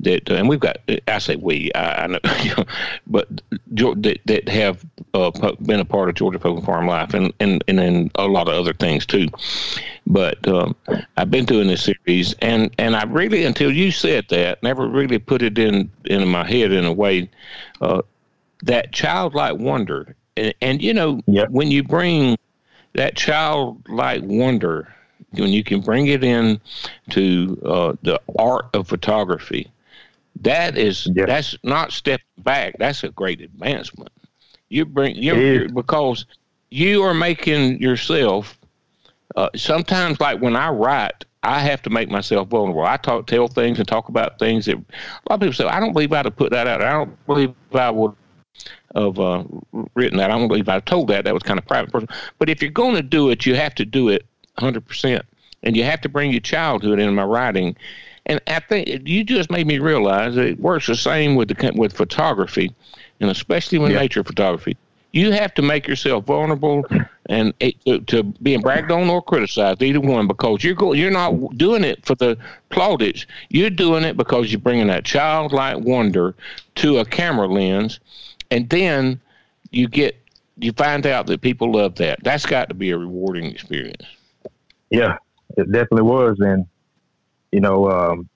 that 0.00 0.28
uh, 0.30 0.34
and 0.34 0.48
we've 0.48 0.60
got 0.60 0.78
I 1.06 1.18
say 1.18 1.36
we 1.36 1.70
I, 1.74 2.04
I 2.04 2.06
know, 2.08 2.18
you 2.42 2.54
know 2.56 2.64
but 3.06 3.28
that 3.70 4.18
that 4.24 4.48
have 4.48 4.84
uh, 5.14 5.30
been 5.62 5.80
a 5.80 5.84
part 5.84 6.08
of 6.08 6.16
Georgia 6.16 6.38
Public 6.38 6.64
Farm 6.64 6.86
Life 6.86 7.14
and 7.14 7.32
and 7.40 7.62
and 7.68 7.78
then 7.78 8.10
a 8.16 8.26
lot 8.26 8.48
of 8.48 8.54
other 8.54 8.74
things 8.74 9.06
too. 9.06 9.28
But 10.06 10.46
um, 10.48 10.74
I've 11.16 11.30
been 11.30 11.44
doing 11.44 11.68
this 11.68 11.84
series, 11.84 12.34
and 12.40 12.74
and 12.78 12.96
I 12.96 13.04
really 13.04 13.44
until 13.44 13.70
you 13.70 13.90
said 13.90 14.26
that 14.30 14.62
never 14.62 14.88
really 14.88 15.18
put 15.18 15.42
it 15.42 15.58
in 15.58 15.90
in 16.06 16.26
my 16.26 16.44
head 16.44 16.72
in 16.72 16.84
a 16.84 16.92
way 16.92 17.30
uh, 17.80 18.02
that 18.62 18.92
childlike 18.92 19.58
wonder, 19.58 20.16
and, 20.36 20.54
and 20.60 20.82
you 20.82 20.94
know 20.94 21.20
Yep. 21.26 21.50
when 21.50 21.70
you 21.70 21.82
bring 21.82 22.36
that 22.94 23.16
childlike 23.16 24.22
wonder, 24.24 24.92
when 25.32 25.50
you 25.50 25.64
can 25.64 25.80
bring 25.80 26.06
it 26.06 26.22
in 26.22 26.60
to 27.10 27.60
uh, 27.64 27.92
the 28.02 28.20
art 28.38 28.66
of 28.74 28.86
photography, 28.88 29.70
that 30.42 30.76
is 30.76 31.08
Yeah. 31.14 31.26
that's 31.26 31.56
not 31.62 31.92
stepping 31.92 32.24
back. 32.38 32.76
That's 32.78 33.02
a 33.04 33.08
great 33.10 33.40
advancement. 33.40 34.10
You 34.68 34.84
bring 34.84 35.16
you 35.16 35.34
It 35.34 35.38
is. 35.38 35.54
you're, 35.60 35.68
because 35.70 36.26
you 36.70 37.02
are 37.02 37.14
making 37.14 37.80
yourself. 37.80 38.58
Uh, 39.36 39.48
sometimes, 39.56 40.20
like 40.20 40.40
when 40.40 40.54
I 40.54 40.68
write, 40.68 41.24
I 41.42 41.58
have 41.60 41.82
to 41.82 41.90
make 41.90 42.08
myself 42.08 42.48
vulnerable. 42.48 42.84
I 42.84 42.96
talk, 42.96 43.26
tell 43.26 43.48
things, 43.48 43.78
and 43.78 43.86
talk 43.88 44.08
about 44.08 44.38
things 44.38 44.66
that 44.66 44.76
a 44.76 44.78
lot 45.28 45.36
of 45.36 45.40
people 45.40 45.52
say. 45.54 45.64
I 45.64 45.80
don't 45.80 45.92
believe 45.92 46.12
I'd 46.12 46.24
have 46.26 46.36
put 46.36 46.50
that 46.52 46.66
out. 46.68 46.82
I 46.82 46.92
don't 46.92 47.26
believe 47.26 47.52
I 47.72 47.90
would 47.90 48.12
have 48.94 49.18
uh, 49.18 49.44
written 49.94 50.18
that. 50.18 50.30
I 50.30 50.38
don't 50.38 50.48
believe 50.48 50.68
I 50.68 50.80
told 50.80 51.08
that. 51.08 51.24
That 51.24 51.34
was 51.34 51.42
kind 51.42 51.58
of 51.58 51.66
private 51.66 51.90
person. 51.92 52.08
But 52.38 52.48
if 52.48 52.62
you're 52.62 52.70
going 52.70 52.94
to 52.96 53.02
do 53.02 53.30
it, 53.30 53.46
you 53.46 53.54
have 53.54 53.74
to 53.76 53.84
do 53.84 54.08
it 54.08 54.24
100 54.56 54.86
percent, 54.86 55.24
and 55.62 55.76
you 55.76 55.84
have 55.84 56.00
to 56.02 56.08
bring 56.08 56.30
your 56.30 56.40
childhood 56.40 56.98
into 56.98 57.12
my 57.12 57.24
writing. 57.24 57.76
And 58.26 58.40
I 58.46 58.60
think 58.60 59.06
you 59.06 59.24
just 59.24 59.50
made 59.50 59.66
me 59.66 59.78
realize 59.78 60.34
that 60.36 60.46
it 60.46 60.58
works 60.60 60.86
the 60.86 60.94
same 60.96 61.34
with 61.34 61.48
the 61.48 61.72
with 61.76 61.92
photography, 61.92 62.72
and 63.20 63.30
especially 63.30 63.78
with 63.78 63.92
Yeah. 63.92 63.98
nature 63.98 64.24
photography. 64.24 64.76
You 65.12 65.30
have 65.30 65.54
to 65.54 65.62
make 65.62 65.86
yourself 65.86 66.24
vulnerable 66.24 66.84
and 67.26 67.54
it, 67.60 67.76
to, 67.86 68.00
to 68.00 68.24
being 68.42 68.60
bragged 68.60 68.90
on 68.90 69.08
or 69.08 69.22
criticized, 69.22 69.80
either 69.80 70.00
one, 70.00 70.26
because 70.26 70.64
you're 70.64 70.74
go, 70.74 70.92
you're 70.92 71.10
not 71.12 71.56
doing 71.56 71.84
it 71.84 72.04
for 72.04 72.16
the 72.16 72.36
plaudits. 72.70 73.24
You're 73.48 73.70
doing 73.70 74.02
it 74.02 74.16
because 74.16 74.50
you're 74.50 74.60
bringing 74.60 74.88
that 74.88 75.04
childlike 75.04 75.78
wonder 75.78 76.34
to 76.76 76.98
a 76.98 77.04
camera 77.04 77.46
lens, 77.46 78.00
and 78.54 78.70
then 78.70 79.20
you 79.72 79.88
get 79.88 80.16
you 80.56 80.72
find 80.72 81.04
out 81.06 81.26
that 81.26 81.40
people 81.40 81.72
love 81.72 81.96
that. 81.96 82.22
That's 82.22 82.46
got 82.46 82.68
to 82.68 82.74
be 82.74 82.90
a 82.90 82.98
rewarding 82.98 83.46
experience. 83.46 84.04
Yeah, 84.90 85.16
it 85.56 85.70
definitely 85.72 86.02
was. 86.02 86.36
And, 86.38 86.66
you 87.50 87.60
know, 87.60 87.90
um, 87.90 88.28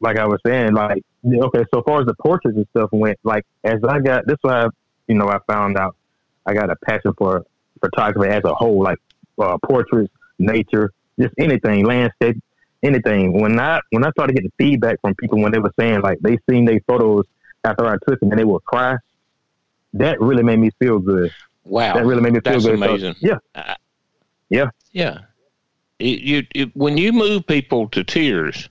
like 0.00 0.18
I 0.18 0.26
was 0.26 0.40
saying, 0.46 0.74
like, 0.74 1.02
okay, 1.26 1.64
so 1.72 1.82
far 1.82 2.00
as 2.00 2.06
the 2.06 2.14
portraits 2.20 2.58
and 2.58 2.66
stuff 2.76 2.90
went, 2.92 3.18
like, 3.22 3.46
as 3.64 3.80
I 3.88 4.00
got, 4.00 4.26
this 4.26 4.36
why, 4.42 4.68
you 5.08 5.14
know, 5.14 5.28
I 5.28 5.38
found 5.46 5.78
out 5.78 5.96
I 6.44 6.52
got 6.52 6.68
a 6.68 6.76
passion 6.84 7.14
for 7.16 7.46
photography 7.80 8.30
as 8.30 8.42
a 8.44 8.54
whole, 8.54 8.82
like 8.82 8.98
uh, 9.38 9.56
portraits, 9.64 10.12
nature, 10.38 10.92
just 11.18 11.32
anything, 11.38 11.86
landscape, 11.86 12.36
anything. 12.82 13.40
When 13.40 13.58
I, 13.58 13.80
when 13.88 14.04
I 14.04 14.10
started 14.10 14.36
getting 14.36 14.52
feedback 14.58 15.00
from 15.00 15.14
people 15.14 15.40
when 15.40 15.52
they 15.52 15.60
were 15.60 15.72
saying, 15.80 16.02
like, 16.02 16.18
they 16.20 16.38
seen 16.50 16.66
their 16.66 16.80
photos 16.86 17.24
after 17.64 17.86
I 17.86 17.96
took 18.06 18.20
them 18.20 18.30
and 18.30 18.38
they 18.38 18.44
would 18.44 18.64
cry, 18.64 18.96
that 19.94 20.20
really 20.20 20.42
made 20.42 20.58
me 20.58 20.70
feel 20.78 20.98
good. 20.98 21.32
Wow, 21.64 21.94
that 21.94 22.04
really 22.04 22.20
made 22.20 22.34
me 22.34 22.40
feel 22.40 22.52
that's 22.52 22.66
good. 22.66 22.78
So, 22.78 22.84
amazing. 22.84 23.14
yeah, 23.20 23.38
Uh, 23.54 23.74
yeah, 24.50 24.70
Yeah. 24.92 25.18
It, 26.00 26.20
you, 26.20 26.46
it, 26.54 26.76
when 26.76 26.98
you 26.98 27.12
move 27.12 27.46
people 27.46 27.88
to 27.90 28.02
tears 28.02 28.68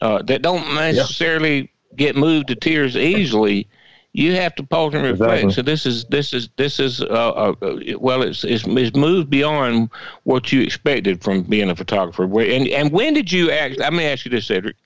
uh, 0.00 0.22
that 0.22 0.42
don't 0.42 0.74
necessarily 0.74 1.70
get 1.96 2.16
moved 2.16 2.48
to 2.48 2.56
tears 2.56 2.96
easily, 2.96 3.68
you 4.12 4.34
have 4.34 4.54
to 4.56 4.64
pause 4.64 4.94
and 4.94 5.04
reflect. 5.04 5.44
Exactly. 5.44 5.52
So 5.52 5.62
this 5.62 5.86
is 5.86 6.04
this 6.06 6.32
is 6.32 6.48
this 6.56 6.80
is 6.80 7.00
uh, 7.00 7.04
uh, 7.06 7.54
uh, 7.62 7.98
well, 7.98 8.22
it's, 8.22 8.42
it's 8.42 8.64
it's 8.66 8.96
moved 8.96 9.30
beyond 9.30 9.90
what 10.24 10.52
you 10.52 10.60
expected 10.60 11.22
from 11.22 11.42
being 11.42 11.70
a 11.70 11.76
photographer. 11.76 12.24
And 12.24 12.68
and 12.68 12.90
when 12.90 13.14
did 13.14 13.30
you 13.30 13.50
act? 13.50 13.78
Let 13.78 13.92
me 13.92 14.04
ask 14.04 14.24
you 14.24 14.30
this, 14.30 14.46
Cedric. 14.46 14.76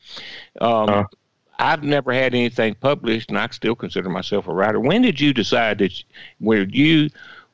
Um, 0.60 0.90
Uh. 0.90 1.04
I've 1.62 1.84
never 1.84 2.12
had 2.12 2.34
anything 2.34 2.74
published, 2.74 3.28
and 3.28 3.38
I 3.38 3.46
still 3.52 3.76
consider 3.76 4.08
myself 4.08 4.48
a 4.48 4.52
writer. 4.52 4.80
When 4.80 5.00
did 5.00 5.20
you 5.20 5.32
decide 5.32 5.78
that 5.78 6.02
where 6.40 6.64
you 6.64 7.08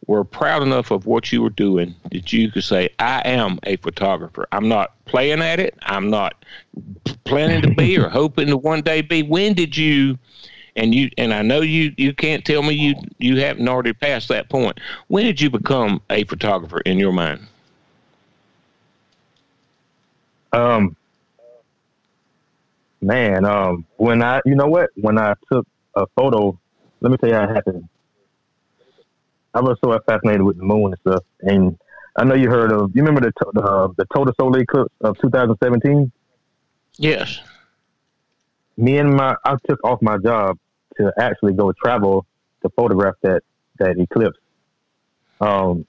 were 0.07 0.25
proud 0.25 0.63
enough 0.63 0.91
of 0.91 1.05
what 1.05 1.31
you 1.31 1.43
were 1.43 1.51
doing 1.51 1.95
that 2.11 2.33
you 2.33 2.51
could 2.51 2.65
say, 2.65 2.89
I 2.99 3.21
am 3.27 3.59
a 3.65 3.77
photographer. 3.77 4.49
I'm 4.51 4.67
not 4.67 4.93
playing 5.05 5.43
at 5.43 5.61
it. 5.61 5.75
I'm 5.83 6.09
not 6.09 6.43
planning 7.25 7.61
to 7.61 7.75
be 7.75 7.99
or 7.99 8.09
hoping 8.09 8.47
to 8.47 8.57
one 8.57 8.81
day 8.81 9.03
be. 9.03 9.23
When 9.23 9.53
did 9.53 9.77
you 9.77 10.19
and 10.75 10.95
you 10.95 11.11
and 11.19 11.35
I 11.35 11.43
know 11.43 11.61
you 11.61 11.93
you 11.99 12.15
can't 12.15 12.47
tell 12.47 12.63
me 12.63 12.73
you 12.73 12.95
you 13.19 13.39
haven't 13.41 13.69
already 13.69 13.93
passed 13.93 14.29
that 14.29 14.49
point. 14.49 14.81
When 15.09 15.27
did 15.27 15.39
you 15.39 15.51
become 15.51 16.01
a 16.09 16.25
photographer 16.25 16.81
in 16.81 16.99
your 16.99 17.13
mind? 17.13 17.47
Um, 20.55 20.97
man, 23.01 23.45
um, 23.45 23.87
when 23.97 24.23
I, 24.23 24.41
you 24.45 24.55
know 24.55 24.67
what, 24.67 24.91
when 24.95 25.19
I 25.19 25.35
took 25.51 25.67
a 25.95 26.07
photo, 26.17 26.59
let 27.01 27.11
me 27.11 27.17
tell 27.19 27.29
you 27.29 27.35
how 27.35 27.45
it 27.45 27.55
happened. 27.55 27.89
I 29.55 29.61
was 29.61 29.79
so 29.83 29.99
fascinated 30.07 30.43
with 30.43 30.57
the 30.59 30.65
moon 30.65 30.93
and 30.93 30.99
stuff, 31.01 31.25
and 31.41 31.79
I 32.17 32.25
know 32.25 32.35
you 32.35 32.51
heard 32.51 32.73
of. 32.73 32.95
You 32.95 33.03
remember 33.03 33.21
the 33.21 33.33
to- 33.33 33.53
the, 33.55 33.95
the 33.97 34.05
total 34.15 34.35
solar 34.39 34.61
eclipse 34.61 34.93
of 35.01 35.19
2017? 35.19 36.13
Yes. 36.97 37.41
Me 38.77 38.99
and 38.99 39.15
my, 39.15 39.35
I 39.45 39.57
took 39.69 39.83
off 39.85 40.03
my 40.03 40.19
job 40.19 40.59
to 40.97 41.13
actually 41.19 41.55
go 41.55 41.73
travel 41.73 42.27
to 42.63 42.69
photograph 42.71 43.15
that 43.23 43.43
that 43.79 43.99
eclipse. 43.99 44.39
Um, 45.41 45.87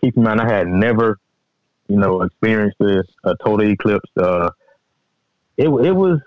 keep 0.00 0.16
in 0.16 0.22
mind, 0.22 0.40
I 0.40 0.48
had 0.48 0.68
never, 0.68 1.18
you 1.88 1.96
know, 1.96 2.22
experienced 2.22 2.78
this 2.78 3.06
a 3.24 3.34
total 3.44 3.68
eclipse. 3.68 4.08
Uh, 4.16 4.50
it 5.60 5.68
it 5.68 5.92
was. 5.92 6.20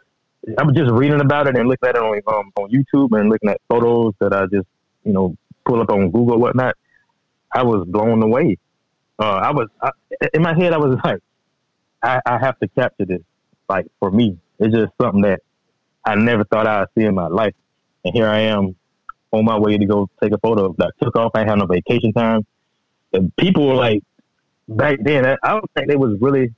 I 0.58 0.63
was 0.63 0.75
just 0.75 0.92
reading 0.92 1.22
about 1.22 1.48
it 1.48 1.56
and 1.58 1.70
looking 1.70 1.88
at 1.88 1.96
it 1.96 2.02
on 2.02 2.22
um, 2.28 2.52
on 2.58 2.70
YouTube 2.70 3.18
and 3.18 3.30
looking 3.30 3.50
at 3.50 3.62
photos 3.70 4.13
that 4.20 4.34
I 4.34 4.46
just 4.46 4.68
you 5.04 5.13
know 5.13 5.36
pull 5.66 5.82
up 5.82 5.90
on 5.90 6.12
Google 6.12 6.38
whatnot. 6.38 6.75
I 7.52 7.63
was 7.63 7.86
blown 7.88 8.22
away. 8.22 8.58
Uh, 9.18 9.40
I 9.48 9.52
was 9.52 9.70
I, 9.82 9.92
in 10.34 10.42
my 10.42 10.54
head. 10.54 10.74
I 10.74 10.78
was 10.78 11.00
like, 11.04 11.20
I, 12.02 12.22
I 12.25 12.38
have 12.40 12.60
to 12.60 12.68
capture 12.68 13.06
this. 13.06 13.22
Like 13.70 13.88
for 14.00 14.12
me, 14.12 14.38
it's 14.60 14.74
just 14.74 14.92
something 15.02 15.22
that 15.22 15.40
I 16.06 16.16
never 16.16 16.44
thought 16.44 16.68
I'd 16.68 16.88
see 16.96 17.06
in 17.06 17.16
my 17.16 17.28
life. 17.28 17.56
And 18.04 18.13
here 18.13 18.28
I 18.28 18.42
am 18.42 18.75
on 19.32 19.46
my 19.46 19.58
way 19.58 19.78
to 19.78 19.86
go 19.86 20.10
take 20.22 20.34
a 20.34 20.38
photo 20.38 20.66
of 20.66 20.78
that. 20.78 20.92
Took 21.02 21.16
off. 21.16 21.32
I 21.34 21.46
had 21.46 21.58
no 21.58 21.66
vacation 21.66 22.13
time. 22.13 22.46
And 23.13 23.36
people 23.38 23.68
were 23.68 23.75
like, 23.75 24.04
back 24.68 25.00
then, 25.02 25.25
I 25.25 25.38
I 25.42 25.52
don't 25.52 25.72
think 25.75 25.88
they 25.88 25.96
was 25.96 26.18
really, 26.20 26.54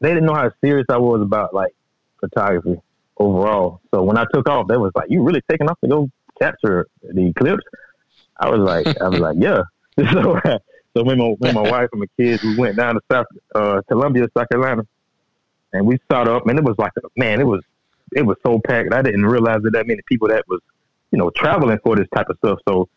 they 0.00 0.08
didn't 0.10 0.26
know 0.26 0.34
how 0.34 0.50
serious 0.62 0.86
I 0.88 0.98
was 0.98 1.22
about 1.22 1.54
like 1.54 1.74
photography 2.20 2.80
overall. 3.16 3.80
So 3.92 4.02
when 4.02 4.18
I 4.18 4.24
took 4.32 4.48
off, 4.48 4.68
they 4.68 4.76
was 4.76 4.92
like, 4.94 5.10
you 5.10 5.22
really 5.22 5.42
taking 5.48 5.68
off 5.68 5.78
to 5.80 5.88
go 5.88 6.10
capture 6.40 6.86
the 7.02 7.28
eclipse? 7.28 7.64
I 8.38 8.50
was 8.50 8.60
like, 8.60 9.00
I 9.00 9.08
was 9.08 9.20
like, 9.20 9.36
yeah. 9.38 9.62
so, 10.12 10.40
so 10.96 11.08
and 11.08 11.18
my, 11.18 11.34
and 11.48 11.54
my 11.54 11.70
wife 11.70 11.88
and 11.92 12.00
my 12.00 12.06
kids, 12.18 12.42
we 12.42 12.56
went 12.56 12.76
down 12.76 12.94
to 12.94 13.00
South 13.10 13.26
uh, 13.54 13.80
Columbia, 13.88 14.26
South 14.36 14.48
Carolina, 14.48 14.82
and 15.72 15.86
we 15.86 15.98
started 16.04 16.34
up, 16.34 16.46
and 16.46 16.58
it 16.58 16.64
was 16.64 16.76
like, 16.78 16.92
a, 16.98 17.08
man, 17.16 17.40
it 17.40 17.46
was 17.46 17.62
it 18.14 18.24
was 18.24 18.36
so 18.46 18.60
packed. 18.64 18.92
I 18.92 19.02
didn't 19.02 19.26
realize 19.26 19.62
that 19.62 19.72
that 19.72 19.86
many 19.86 20.00
people 20.06 20.28
that 20.28 20.44
was, 20.48 20.60
you 21.10 21.18
know, 21.18 21.30
traveling 21.30 21.78
for 21.84 21.96
this 21.96 22.08
type 22.14 22.28
of 22.28 22.36
stuff. 22.38 22.58
So, 22.68 22.88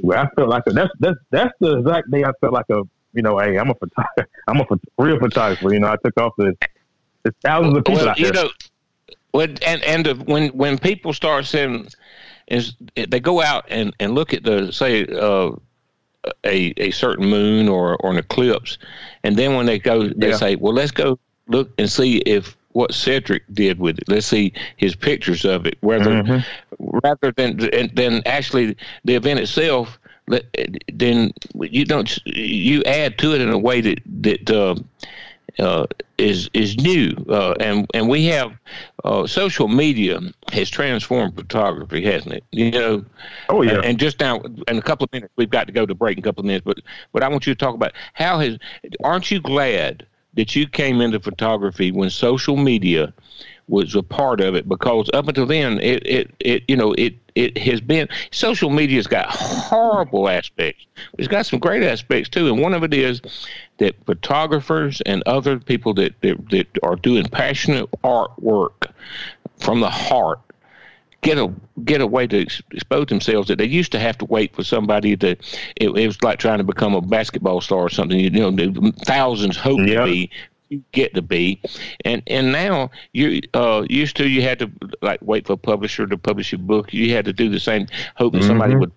where 0.00 0.18
I 0.18 0.28
felt 0.30 0.48
like 0.48 0.62
a, 0.66 0.72
that's 0.72 0.90
that's 0.98 1.18
that's 1.30 1.52
the 1.60 1.78
exact 1.78 2.10
day 2.10 2.24
I 2.24 2.32
felt 2.40 2.52
like 2.52 2.66
a, 2.70 2.82
you 3.12 3.22
know, 3.22 3.38
hey, 3.38 3.56
I'm 3.58 3.70
a 3.70 3.74
photographer, 3.74 4.28
I'm 4.48 4.60
a 4.60 4.66
real 4.98 5.18
photographer. 5.18 5.72
You 5.72 5.80
know, 5.80 5.88
I 5.88 5.96
took 6.04 6.18
off 6.20 6.32
the, 6.38 6.54
there's 7.24 7.34
thousands 7.44 7.76
of 7.76 7.84
people 7.84 8.06
Well, 8.06 8.12
you 8.16 8.30
know, 8.32 8.50
when, 9.32 9.56
and 9.66 9.82
and 9.84 10.06
the, 10.06 10.14
when 10.14 10.48
when 10.50 10.78
people 10.78 11.12
start 11.12 11.46
saying 11.46 11.88
is 12.48 12.74
they 12.94 13.20
go 13.20 13.42
out 13.42 13.64
and, 13.68 13.94
and 14.00 14.14
look 14.14 14.34
at 14.34 14.44
the 14.44 14.72
say 14.72 15.06
uh, 15.06 15.52
a 16.44 16.72
a 16.78 16.90
certain 16.90 17.26
moon 17.26 17.68
or, 17.68 17.96
or 17.98 18.10
an 18.10 18.18
eclipse, 18.18 18.78
and 19.24 19.36
then 19.36 19.54
when 19.54 19.66
they 19.66 19.78
go 19.78 20.08
they 20.08 20.32
Yeah. 20.32 20.38
say, 20.38 20.56
well, 20.56 20.74
let's 20.74 20.92
go 20.92 21.18
look 21.48 21.70
and 21.78 21.90
see 21.90 22.18
if 22.18 22.56
what 22.72 22.94
Cedric 22.94 23.42
did 23.52 23.78
with 23.80 23.98
it. 23.98 24.04
Let's 24.08 24.26
see 24.26 24.52
his 24.76 24.96
pictures 24.96 25.44
of 25.44 25.66
it, 25.66 25.78
whether 25.82 26.20
Mm-hmm. 26.20 26.40
rather 26.78 27.32
than 27.36 27.58
than 27.94 28.22
actually 28.26 28.76
the 29.04 29.14
event 29.16 29.40
itself. 29.40 29.99
Then 30.92 31.32
you 31.54 31.84
don't 31.84 32.18
you 32.26 32.82
add 32.84 33.18
to 33.18 33.34
it 33.34 33.40
in 33.40 33.50
a 33.50 33.58
way 33.58 33.80
that 33.80 34.00
that. 34.22 34.50
Uh, 34.50 34.74
uh, 35.58 35.86
is 36.18 36.48
is 36.54 36.76
new, 36.76 37.12
uh, 37.28 37.54
and 37.60 37.86
and 37.94 38.08
we 38.08 38.24
have 38.26 38.52
uh, 39.04 39.26
social 39.26 39.68
media 39.68 40.20
has 40.52 40.70
transformed 40.70 41.34
photography, 41.34 42.04
hasn't 42.04 42.34
it? 42.34 42.44
You 42.52 42.70
know, 42.70 43.04
Oh 43.48 43.62
yeah, 43.62 43.76
and, 43.76 43.84
and 43.84 43.98
just 43.98 44.20
now, 44.20 44.40
in 44.40 44.78
a 44.78 44.82
couple 44.82 45.04
of 45.04 45.12
minutes, 45.12 45.32
we've 45.36 45.50
got 45.50 45.66
to 45.66 45.72
go 45.72 45.86
to 45.86 45.94
break 45.94 46.16
in 46.18 46.22
a 46.22 46.24
couple 46.24 46.42
of 46.42 46.46
minutes. 46.46 46.64
But 46.64 46.78
but 47.12 47.22
I 47.22 47.28
want 47.28 47.46
you 47.46 47.54
to 47.54 47.58
talk 47.58 47.74
about 47.74 47.92
how 48.14 48.38
has. 48.38 48.58
Aren't 49.02 49.30
you 49.30 49.40
glad 49.40 50.06
that 50.34 50.54
you 50.54 50.66
came 50.66 51.00
into 51.00 51.20
photography 51.20 51.90
when 51.90 52.10
social 52.10 52.56
media 52.56 53.12
was 53.68 53.94
a 53.94 54.02
part 54.02 54.40
of 54.40 54.54
it? 54.54 54.68
Because 54.68 55.10
up 55.12 55.28
until 55.28 55.46
then, 55.46 55.80
it 55.80 56.06
it, 56.06 56.34
it 56.40 56.62
you 56.68 56.76
know 56.76 56.92
it 56.92 57.19
it 57.34 57.56
has 57.58 57.80
been 57.80 58.08
social 58.30 58.70
media's 58.70 59.06
got 59.06 59.26
horrible 59.28 60.28
aspects. 60.28 60.86
It's 61.18 61.28
got 61.28 61.46
some 61.46 61.58
great 61.58 61.82
aspects 61.82 62.28
too, 62.28 62.48
and 62.48 62.60
one 62.60 62.74
of 62.74 62.82
it 62.82 62.94
is 62.94 63.20
that 63.78 63.94
photographers 64.06 65.00
and 65.06 65.22
other 65.26 65.58
people 65.58 65.94
that 65.94 66.20
that, 66.22 66.50
that 66.50 66.66
are 66.82 66.96
doing 66.96 67.26
passionate 67.26 67.90
artwork 68.02 68.92
from 69.58 69.80
the 69.80 69.90
heart 69.90 70.40
get 71.22 71.36
a 71.36 71.52
get 71.84 72.00
a 72.00 72.06
way 72.06 72.26
to 72.26 72.40
ex- 72.42 72.62
expose 72.72 73.06
themselves 73.08 73.48
that 73.48 73.58
they 73.58 73.66
used 73.66 73.92
to 73.92 73.98
have 73.98 74.16
to 74.16 74.24
wait 74.24 74.54
for 74.54 74.64
somebody 74.64 75.16
to 75.16 75.30
it, 75.30 75.40
it 75.76 76.06
was 76.06 76.22
like 76.22 76.38
trying 76.38 76.58
to 76.58 76.64
become 76.64 76.94
a 76.94 77.00
basketball 77.00 77.60
star 77.60 77.80
or 77.80 77.88
something 77.90 78.18
you 78.18 78.30
know 78.30 78.92
thousands 79.04 79.56
hope 79.56 79.80
Yep. 79.80 79.98
to 79.98 80.04
be 80.04 80.30
you 80.70 80.82
get 80.92 81.14
to 81.14 81.22
be. 81.22 81.60
And 82.04 82.22
and 82.26 82.52
now 82.52 82.90
you 83.12 83.42
uh 83.54 83.84
used 83.90 84.16
to 84.16 84.28
you 84.28 84.42
had 84.42 84.58
to 84.60 84.70
like 85.02 85.20
wait 85.20 85.46
for 85.46 85.54
a 85.54 85.56
publisher 85.58 86.06
to 86.06 86.16
publish 86.16 86.52
your 86.52 86.60
book. 86.60 86.94
You 86.94 87.12
had 87.12 87.26
to 87.26 87.32
do 87.32 87.48
the 87.50 87.60
same 87.60 87.86
hoping 88.16 88.42
somebody 88.42 88.74
would 88.76 88.92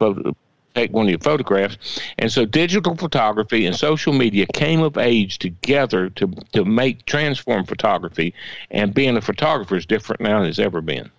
take 0.76 0.92
one 0.92 1.06
of 1.06 1.10
your 1.10 1.20
photographs. 1.20 2.00
And 2.18 2.32
so 2.32 2.46
digital 2.46 2.96
photography 2.96 3.66
and 3.66 3.76
social 3.76 4.14
media 4.14 4.46
came 4.54 4.82
of 4.82 4.98
age 4.98 5.40
together 5.40 6.10
to 6.12 6.28
to 6.54 6.64
make 6.64 7.06
transform 7.06 7.66
photography. 7.66 8.34
And 8.72 8.94
being 8.94 9.18
a 9.18 9.22
photographer 9.22 9.76
is 9.76 9.86
different 9.86 10.22
now 10.22 10.40
than 10.40 10.50
it's 10.50 10.60
ever 10.60 10.82
been. 10.82 11.12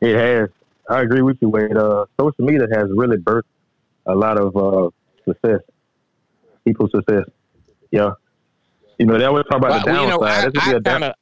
It 0.00 0.14
has. 0.14 0.50
I 0.88 1.00
agree 1.00 1.22
with 1.22 1.38
you, 1.40 1.48
Wade. 1.48 1.76
Uh, 1.76 2.04
social 2.20 2.44
media 2.44 2.68
has 2.72 2.88
really 2.90 3.16
birthed 3.16 3.42
a 4.04 4.14
lot 4.14 4.38
of 4.38 4.56
uh, 4.56 4.90
success, 5.24 5.60
people's 6.64 6.92
success. 6.92 7.24
Yeah, 7.90 8.12
you 8.98 9.06
know 9.06 9.18
they 9.18 9.24
always 9.24 9.44
talk 9.50 9.58
about 9.58 9.84
the 9.84 9.90
Well, 9.90 10.02
you 10.04 10.10
know, 10.10 10.18
downside. 10.18 10.44
I, 10.44 10.50
This 10.50 10.54
would 10.54 10.54
be 10.54 10.60
I 10.60 10.76
a 10.76 10.80
down- 10.80 10.92
kind 11.00 11.04
of, 11.04 11.14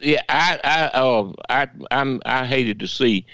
yeah, 0.00 0.22
I, 0.28 0.58
I, 0.64 0.98
uh, 0.98 1.32
I, 1.48 1.68
I'm, 1.90 2.22
I 2.24 2.46
hated 2.46 2.80
to 2.80 2.88
see 2.88 3.26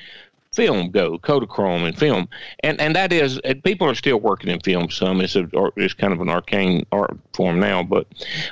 film 0.53 0.91
go, 0.91 1.19
Kodachrome 1.19 1.87
and 1.87 1.97
film, 1.97 2.29
and 2.61 2.81
and 2.81 2.97
that 2.97 3.13
is, 3.13 3.41
people 3.63 3.89
are 3.89 3.95
still 3.95 4.19
working 4.19 4.51
in 4.51 4.59
film. 4.61 4.91
Some 4.91 5.21
it's 5.21 5.37
a, 5.37 5.47
or 5.53 5.73
it's 5.77 5.95
kind 5.95 6.13
of 6.13 6.21
an 6.21 6.29
arcane 6.29 6.85
art 6.93 7.17
form 7.35 7.61
now, 7.61 7.83
but, 7.83 8.07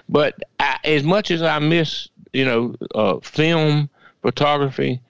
but 0.08 0.34
I, 0.60 0.78
as 0.84 1.02
much 1.02 1.30
as 1.30 1.42
I 1.42 1.58
miss, 1.58 2.08
you 2.32 2.44
know, 2.44 2.76
uh, 2.94 3.18
film 3.20 3.88
photography, 4.22 5.00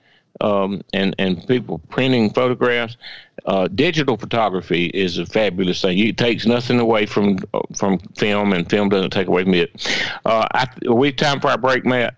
um, 0.40 0.82
and 0.92 1.14
and 1.18 1.46
people 1.46 1.78
printing 1.90 2.30
photographs. 2.32 2.96
Uh, 3.44 3.68
digital 3.68 4.16
photography 4.16 4.86
is 4.86 5.18
a 5.18 5.26
fabulous 5.26 5.82
thing. 5.82 5.98
It 5.98 6.16
takes 6.16 6.46
nothing 6.46 6.80
away 6.80 7.04
from 7.04 7.38
uh, 7.52 7.60
from 7.76 7.98
film, 8.16 8.54
and 8.54 8.68
film 8.68 8.88
doesn't 8.88 9.10
take 9.10 9.26
away 9.26 9.44
from 9.44 9.54
it. 9.54 9.90
Uh, 10.24 10.46
I, 10.54 10.66
are 10.86 10.94
we 10.94 11.12
time 11.12 11.40
for 11.40 11.48
our 11.48 11.58
break, 11.58 11.84
Matt? 11.84 12.14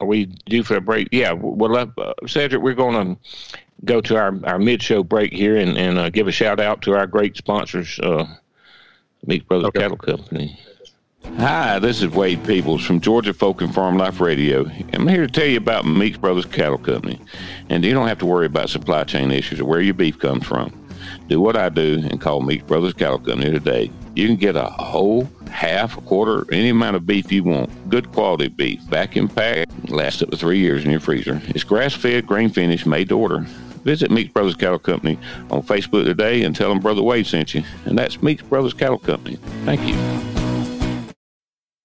Are 0.00 0.06
we 0.06 0.24
due 0.24 0.62
for 0.62 0.76
a 0.76 0.80
break? 0.80 1.08
Yeah. 1.12 1.32
Well, 1.32 1.76
uh, 1.76 2.14
Cedric, 2.26 2.62
we're 2.62 2.72
going 2.72 3.16
to 3.16 3.20
go 3.84 4.00
to 4.00 4.16
our, 4.16 4.34
our 4.44 4.58
mid 4.58 4.82
show 4.82 5.02
break 5.04 5.32
here 5.32 5.56
and, 5.56 5.76
and 5.76 5.98
uh, 5.98 6.08
give 6.08 6.26
a 6.26 6.32
shout 6.32 6.58
out 6.58 6.80
to 6.82 6.94
our 6.94 7.06
great 7.06 7.36
sponsors, 7.36 7.98
uh, 8.00 8.24
Meeks 9.26 9.44
Brothers 9.44 9.66
Okay. 9.68 9.80
Cattle 9.80 9.98
Company. 9.98 10.58
Hi, 11.38 11.78
this 11.78 12.02
is 12.02 12.08
Wade 12.10 12.44
Peoples 12.44 12.84
from 12.84 13.00
Georgia 13.00 13.32
Folk 13.32 13.62
and 13.62 13.74
Farm 13.74 13.96
Life 13.96 14.20
Radio. 14.20 14.70
I'm 14.92 15.08
here 15.08 15.26
to 15.26 15.32
tell 15.32 15.46
you 15.46 15.56
about 15.56 15.86
Meeks 15.86 16.18
Brothers 16.18 16.44
Cattle 16.44 16.76
Company. 16.76 17.18
And 17.70 17.82
you 17.82 17.94
don't 17.94 18.08
have 18.08 18.18
to 18.18 18.26
worry 18.26 18.44
about 18.44 18.68
supply 18.68 19.04
chain 19.04 19.30
issues 19.30 19.60
or 19.60 19.64
where 19.64 19.80
your 19.80 19.94
beef 19.94 20.18
comes 20.18 20.46
from. 20.46 20.70
do 21.28 21.40
what 21.40 21.56
I 21.56 21.70
do 21.70 22.02
and 22.10 22.20
call 22.20 22.42
Meeks 22.42 22.64
Brothers 22.64 22.92
Cattle 22.92 23.18
Company 23.18 23.50
today. 23.50 23.90
You 24.14 24.26
can 24.26 24.36
get 24.36 24.54
a 24.54 24.64
whole, 24.64 25.30
half, 25.50 25.96
a 25.96 26.02
quarter, 26.02 26.44
any 26.52 26.68
amount 26.68 26.96
of 26.96 27.06
beef 27.06 27.32
you 27.32 27.44
want. 27.44 27.88
Good 27.88 28.12
quality 28.12 28.48
beef, 28.48 28.80
vacuum 28.82 29.28
packed, 29.28 29.90
lasts 29.90 30.20
up 30.20 30.30
to 30.30 30.36
three 30.36 30.58
years 30.58 30.84
in 30.84 30.90
your 30.90 31.00
freezer. 31.00 31.40
It's 31.48 31.64
grass 31.64 31.94
fed, 31.94 32.26
grain 32.26 32.50
finished, 32.50 32.86
made 32.86 33.08
to 33.08 33.18
order. 33.18 33.46
Visit 33.84 34.10
Meeks 34.10 34.32
Brothers 34.32 34.56
Cattle 34.56 34.78
Company 34.78 35.18
on 35.50 35.62
Facebook 35.62 36.04
today 36.04 36.42
and 36.42 36.54
tell 36.54 36.68
them 36.68 36.80
Brother 36.80 37.02
Wade 37.02 37.26
sent 37.26 37.54
you. 37.54 37.62
And 37.86 37.98
that's 37.98 38.22
Meeks 38.22 38.42
Brothers 38.42 38.74
Cattle 38.74 38.98
Company. 38.98 39.36
Thank 39.64 39.86
you. 39.88 40.29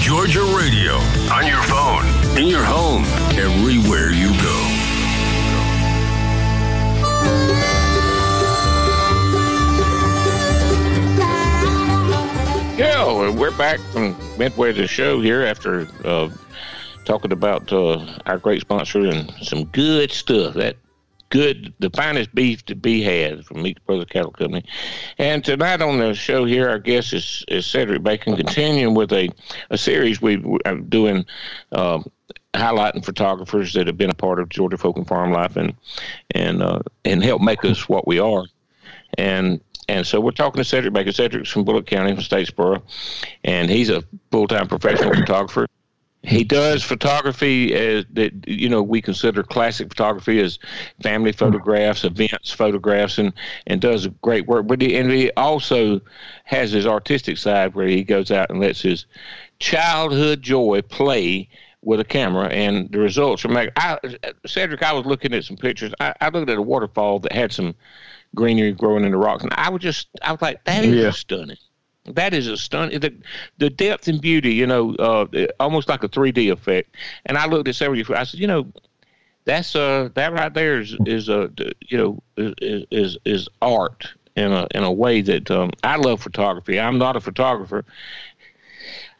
Georgia 0.00 0.42
Radio. 0.54 0.96
On 1.32 1.46
your 1.46 1.62
phone, 1.62 2.04
in 2.36 2.48
your 2.48 2.62
home, 2.62 3.02
everywhere 3.30 4.10
you 4.10 4.28
go. 4.42 4.84
Well, 12.78 13.32
we're 13.32 13.56
back 13.56 13.80
from 13.90 14.14
midway 14.36 14.68
of 14.68 14.76
the 14.76 14.86
show 14.86 15.22
here 15.22 15.46
after 15.46 15.88
uh, 16.04 16.28
talking 17.06 17.32
about 17.32 17.72
uh, 17.72 18.04
our 18.26 18.36
great 18.36 18.60
sponsor 18.60 19.06
and 19.06 19.32
some 19.40 19.64
good 19.64 20.12
stuff. 20.12 20.52
That 20.54 20.76
good, 21.30 21.72
the 21.78 21.90
finest 21.90 22.34
beef 22.34 22.64
to 22.66 22.74
be 22.74 23.02
had 23.02 23.44
from 23.44 23.62
Meeks 23.62 23.80
Brothers 23.84 24.06
Cattle 24.10 24.30
Company. 24.30 24.64
And 25.18 25.44
tonight 25.44 25.82
on 25.82 25.98
the 25.98 26.14
show 26.14 26.44
here, 26.44 26.68
our 26.68 26.78
guest 26.78 27.12
is, 27.12 27.44
is 27.48 27.66
Cedric 27.66 28.02
Bacon, 28.02 28.36
continuing 28.36 28.94
with 28.94 29.12
a, 29.12 29.30
a 29.70 29.78
series 29.78 30.20
we 30.20 30.42
are 30.64 30.76
doing. 30.76 31.24
Uh, 31.72 32.02
highlighting 32.54 33.04
photographers 33.04 33.72
that 33.72 33.88
have 33.88 33.98
been 33.98 34.10
a 34.10 34.14
part 34.14 34.38
of 34.38 34.48
Georgia 34.48 34.78
folk 34.78 34.96
and 34.96 35.08
farm 35.08 35.32
life 35.32 35.56
and 35.56 35.74
and 36.36 36.62
uh, 36.62 36.78
and 37.04 37.22
help 37.22 37.42
make 37.42 37.64
us 37.64 37.88
what 37.88 38.06
we 38.06 38.20
are. 38.20 38.44
And 39.18 39.60
and 39.88 40.06
so 40.06 40.20
we're 40.20 40.30
talking 40.30 40.62
to 40.62 40.64
Cedric 40.64 40.94
Bacon. 40.94 41.12
Cedric's 41.12 41.50
from 41.50 41.64
Bulloch 41.64 41.86
County, 41.86 42.14
from 42.14 42.22
Statesboro, 42.22 42.82
and 43.42 43.70
he's 43.70 43.90
a 43.90 44.02
full 44.30 44.46
time 44.46 44.68
professional 44.68 45.14
photographer. 45.14 45.66
He 46.24 46.42
does 46.42 46.82
photography 46.82 47.74
as 47.74 48.06
that 48.14 48.32
you 48.48 48.68
know 48.68 48.82
we 48.82 49.02
consider 49.02 49.42
classic 49.42 49.88
photography 49.88 50.40
as 50.40 50.58
family 51.02 51.32
hmm. 51.32 51.36
photographs, 51.38 52.04
events 52.04 52.50
photographs, 52.50 53.18
and 53.18 53.32
and 53.66 53.80
does 53.80 54.06
great 54.22 54.46
work. 54.46 54.66
But 54.66 54.80
he, 54.80 54.96
and 54.96 55.10
he 55.10 55.30
also 55.32 56.00
has 56.44 56.72
his 56.72 56.86
artistic 56.86 57.36
side 57.36 57.74
where 57.74 57.86
he 57.86 58.02
goes 58.02 58.30
out 58.30 58.50
and 58.50 58.60
lets 58.60 58.80
his 58.80 59.04
childhood 59.58 60.40
joy 60.40 60.80
play 60.82 61.48
with 61.82 62.00
a 62.00 62.04
camera, 62.04 62.46
and 62.48 62.90
the 62.90 62.98
results 62.98 63.44
are. 63.44 63.48
Mag- 63.48 63.72
I, 63.76 63.98
Cedric, 64.46 64.82
I 64.82 64.94
was 64.94 65.04
looking 65.04 65.34
at 65.34 65.44
some 65.44 65.58
pictures. 65.58 65.92
I, 66.00 66.14
I 66.22 66.30
looked 66.30 66.48
at 66.48 66.56
a 66.56 66.62
waterfall 66.62 67.18
that 67.20 67.32
had 67.32 67.52
some 67.52 67.74
greenery 68.34 68.72
growing 68.72 69.04
in 69.04 69.10
the 69.10 69.18
rocks, 69.18 69.42
and 69.42 69.52
I 69.54 69.68
was 69.68 69.82
just 69.82 70.08
I 70.22 70.32
was 70.32 70.40
like, 70.40 70.64
that 70.64 70.84
is 70.84 70.94
Yeah. 70.94 71.10
stunning. 71.10 71.58
That 72.06 72.34
is 72.34 72.48
a 72.48 72.56
stunning. 72.56 73.00
The, 73.00 73.14
the 73.58 73.70
depth 73.70 74.08
and 74.08 74.20
beauty, 74.20 74.52
you 74.52 74.66
know, 74.66 74.94
uh, 74.96 75.26
almost 75.58 75.88
like 75.88 76.02
a 76.04 76.08
3D 76.08 76.52
effect. 76.52 76.94
And 77.26 77.38
I 77.38 77.46
looked 77.46 77.66
at 77.68 77.76
several. 77.76 78.02
I 78.14 78.24
said, 78.24 78.40
you 78.40 78.46
know, 78.46 78.66
that's 79.46 79.76
uh 79.76 80.08
that 80.14 80.32
right 80.32 80.52
there 80.54 80.80
is 80.80 80.96
is 81.04 81.28
a 81.28 81.50
you 81.80 81.98
know 81.98 82.22
is 82.38 82.84
is, 82.90 83.18
is 83.26 83.48
art 83.60 84.06
in 84.36 84.52
a 84.52 84.66
in 84.74 84.84
a 84.84 84.92
way 84.92 85.20
that 85.20 85.50
um, 85.50 85.70
I 85.82 85.96
love 85.96 86.22
photography. 86.22 86.80
I'm 86.80 86.96
not 86.98 87.16
a 87.16 87.20
photographer. 87.20 87.84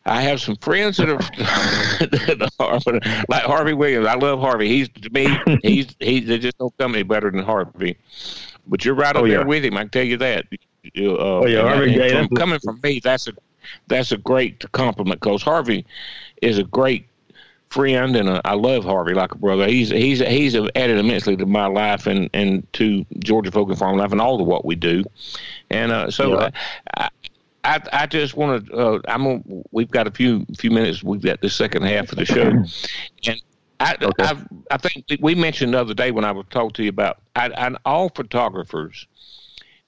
I 0.06 0.20
have 0.20 0.38
some 0.40 0.56
friends 0.56 0.98
that 0.98 1.08
are, 1.08 1.16
that 2.06 2.50
are 2.58 3.24
like 3.28 3.42
Harvey 3.44 3.72
Williams. 3.72 4.06
I 4.06 4.14
love 4.14 4.38
Harvey. 4.40 4.68
He's 4.68 4.88
to 4.90 5.10
me, 5.10 5.58
he's 5.62 5.94
he. 6.00 6.20
They 6.20 6.38
just 6.38 6.58
don't 6.58 6.76
come 6.78 6.94
any 6.94 7.02
better 7.04 7.30
than 7.30 7.42
Harvey. 7.42 7.96
But 8.66 8.84
you're 8.84 8.94
right 8.94 9.16
up 9.16 9.22
Oh, 9.22 9.26
there 9.28 9.40
yeah. 9.40 9.44
with 9.46 9.64
him. 9.64 9.76
I 9.76 9.82
can 9.82 9.90
tell 9.90 10.04
you 10.04 10.16
that. 10.18 10.46
You, 10.92 11.12
uh, 11.16 11.40
Oh, 11.42 11.46
yeah, 11.46 11.62
Harvey, 11.62 11.96
from- 12.10 12.28
coming 12.36 12.58
from 12.60 12.80
me, 12.82 13.00
that's 13.02 13.26
a 13.28 13.32
that's 13.88 14.12
a 14.12 14.18
great 14.18 14.70
compliment 14.72 15.20
because 15.20 15.42
Harvey 15.42 15.86
is 16.42 16.58
a 16.58 16.64
great 16.64 17.06
friend, 17.70 18.14
and 18.14 18.28
uh, 18.28 18.40
I 18.44 18.54
love 18.54 18.84
Harvey 18.84 19.14
like 19.14 19.32
a 19.32 19.38
brother. 19.38 19.66
He's 19.66 19.88
he's 19.88 20.20
he's 20.20 20.54
added 20.54 20.98
immensely 20.98 21.36
to 21.36 21.46
my 21.46 21.66
life 21.66 22.06
and 22.06 22.28
and 22.34 22.70
to 22.74 23.04
Georgia 23.20 23.50
folk 23.50 23.68
and 23.70 23.78
farm 23.78 23.96
life 23.96 24.12
and 24.12 24.20
all 24.20 24.40
of 24.40 24.46
what 24.46 24.64
we 24.66 24.74
do. 24.74 25.02
And 25.70 25.90
uh, 25.90 26.10
so 26.10 26.38
Yeah. 26.40 26.50
I, 26.98 27.08
I 27.64 27.80
I 27.92 28.06
just 28.06 28.36
want 28.36 28.66
to. 28.66 28.76
Uh, 28.76 29.00
I'm. 29.08 29.24
Gonna, 29.24 29.62
we've 29.72 29.90
got 29.90 30.06
a 30.06 30.10
few 30.10 30.44
few 30.58 30.70
minutes. 30.70 31.02
We've 31.02 31.22
got 31.22 31.40
the 31.40 31.48
second 31.50 31.82
half 31.84 32.12
of 32.12 32.18
the 32.18 32.26
show, 32.26 32.42
and 33.26 33.42
I 33.80 33.96
Okay. 34.02 34.24
I, 34.24 34.36
I 34.70 34.76
think 34.76 35.06
we- 35.08 35.18
we 35.22 35.34
mentioned 35.34 35.72
the 35.74 35.80
other 35.80 35.94
day 35.94 36.10
when 36.10 36.24
I 36.26 36.32
was 36.32 36.44
talking 36.50 36.70
to 36.72 36.82
you 36.84 36.90
about 36.90 37.22
I, 37.34 37.48
I, 37.48 37.74
all 37.86 38.10
photographers 38.10 39.06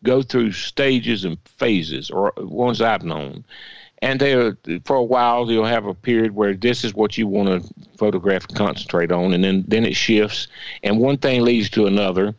go 0.07 0.23
through 0.23 0.53
stages 0.53 1.25
and 1.25 1.37
phases, 1.59 2.11
or 2.11 2.33
ones 2.39 2.81
I've 2.81 3.05
known. 3.05 3.45
And 4.03 4.21
they 4.21 4.35
for 4.85 4.97
a 4.97 5.03
while 5.03 5.47
they'll 5.47 5.65
have 5.65 5.87
a 5.87 5.95
period 5.95 6.35
where 6.35 6.55
this 6.55 6.85
is 6.85 6.95
what 6.95 7.17
you 7.19 7.27
want 7.27 7.49
to 7.49 7.59
photograph 7.99 8.47
and 8.49 8.57
concentrate 8.57 9.11
on, 9.11 9.33
and 9.35 9.43
then 9.45 9.65
then 9.69 9.85
it 9.85 9.97
shifts, 9.97 10.49
and 10.83 10.99
one 11.01 11.17
thing 11.19 11.43
leads 11.43 11.71
to 11.71 11.87
another, 11.87 12.35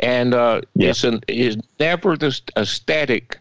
and 0.00 0.34
uh, 0.34 0.60
Yeah. 0.74 0.90
it's 0.90 1.04
an 1.04 1.20
it's 1.28 1.56
never 1.80 2.16
the, 2.16 2.32
a 2.56 2.64
static. 2.66 3.38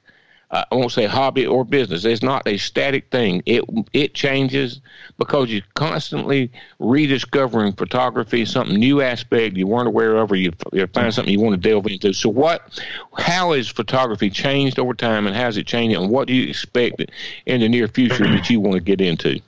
Uh, 0.49 0.63
I 0.71 0.75
won't 0.75 0.93
say 0.93 1.05
hobby 1.05 1.45
or 1.45 1.65
business. 1.65 2.05
It's 2.05 2.23
not 2.23 2.47
a 2.47 2.57
static 2.57 3.11
thing. 3.11 3.43
It 3.45 3.65
it 3.91 4.13
changes 4.13 4.79
because 5.17 5.49
you're 5.49 5.61
constantly 5.73 6.51
rediscovering 6.79 7.73
photography, 7.73 8.45
something 8.45 8.77
new 8.77 9.01
aspect 9.01 9.57
you 9.57 9.67
weren't 9.67 9.89
aware 9.89 10.15
of, 10.15 10.31
or 10.31 10.37
you, 10.37 10.53
you 10.71 10.87
find 10.87 11.13
something 11.13 11.33
you 11.33 11.41
want 11.41 11.61
to 11.61 11.69
delve 11.69 11.87
into. 11.87 12.13
So, 12.13 12.29
what, 12.29 12.81
how 13.17 13.51
has 13.51 13.67
photography 13.67 14.29
changed 14.29 14.79
over 14.79 14.93
time, 14.93 15.27
and 15.27 15.35
how's 15.35 15.57
it 15.57 15.67
changed, 15.67 15.97
and 15.97 16.09
what 16.09 16.27
do 16.27 16.33
you 16.33 16.47
expect 16.47 17.01
in 17.45 17.59
the 17.59 17.67
near 17.67 17.89
future 17.89 18.23
that 18.23 18.49
you 18.49 18.61
want 18.61 18.75
to 18.75 18.81
get 18.81 19.01
into? 19.01 19.41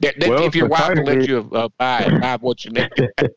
That, 0.00 0.18
that, 0.20 0.28
Well, 0.28 0.44
if 0.44 0.54
your 0.54 0.68
wife 0.68 0.94
will 0.94 1.04
let 1.04 1.26
you 1.26 1.48
uh, 1.52 1.68
buy 1.78 2.18
buy 2.20 2.36
what 2.40 2.64
you 2.64 2.72
need. 2.72 2.90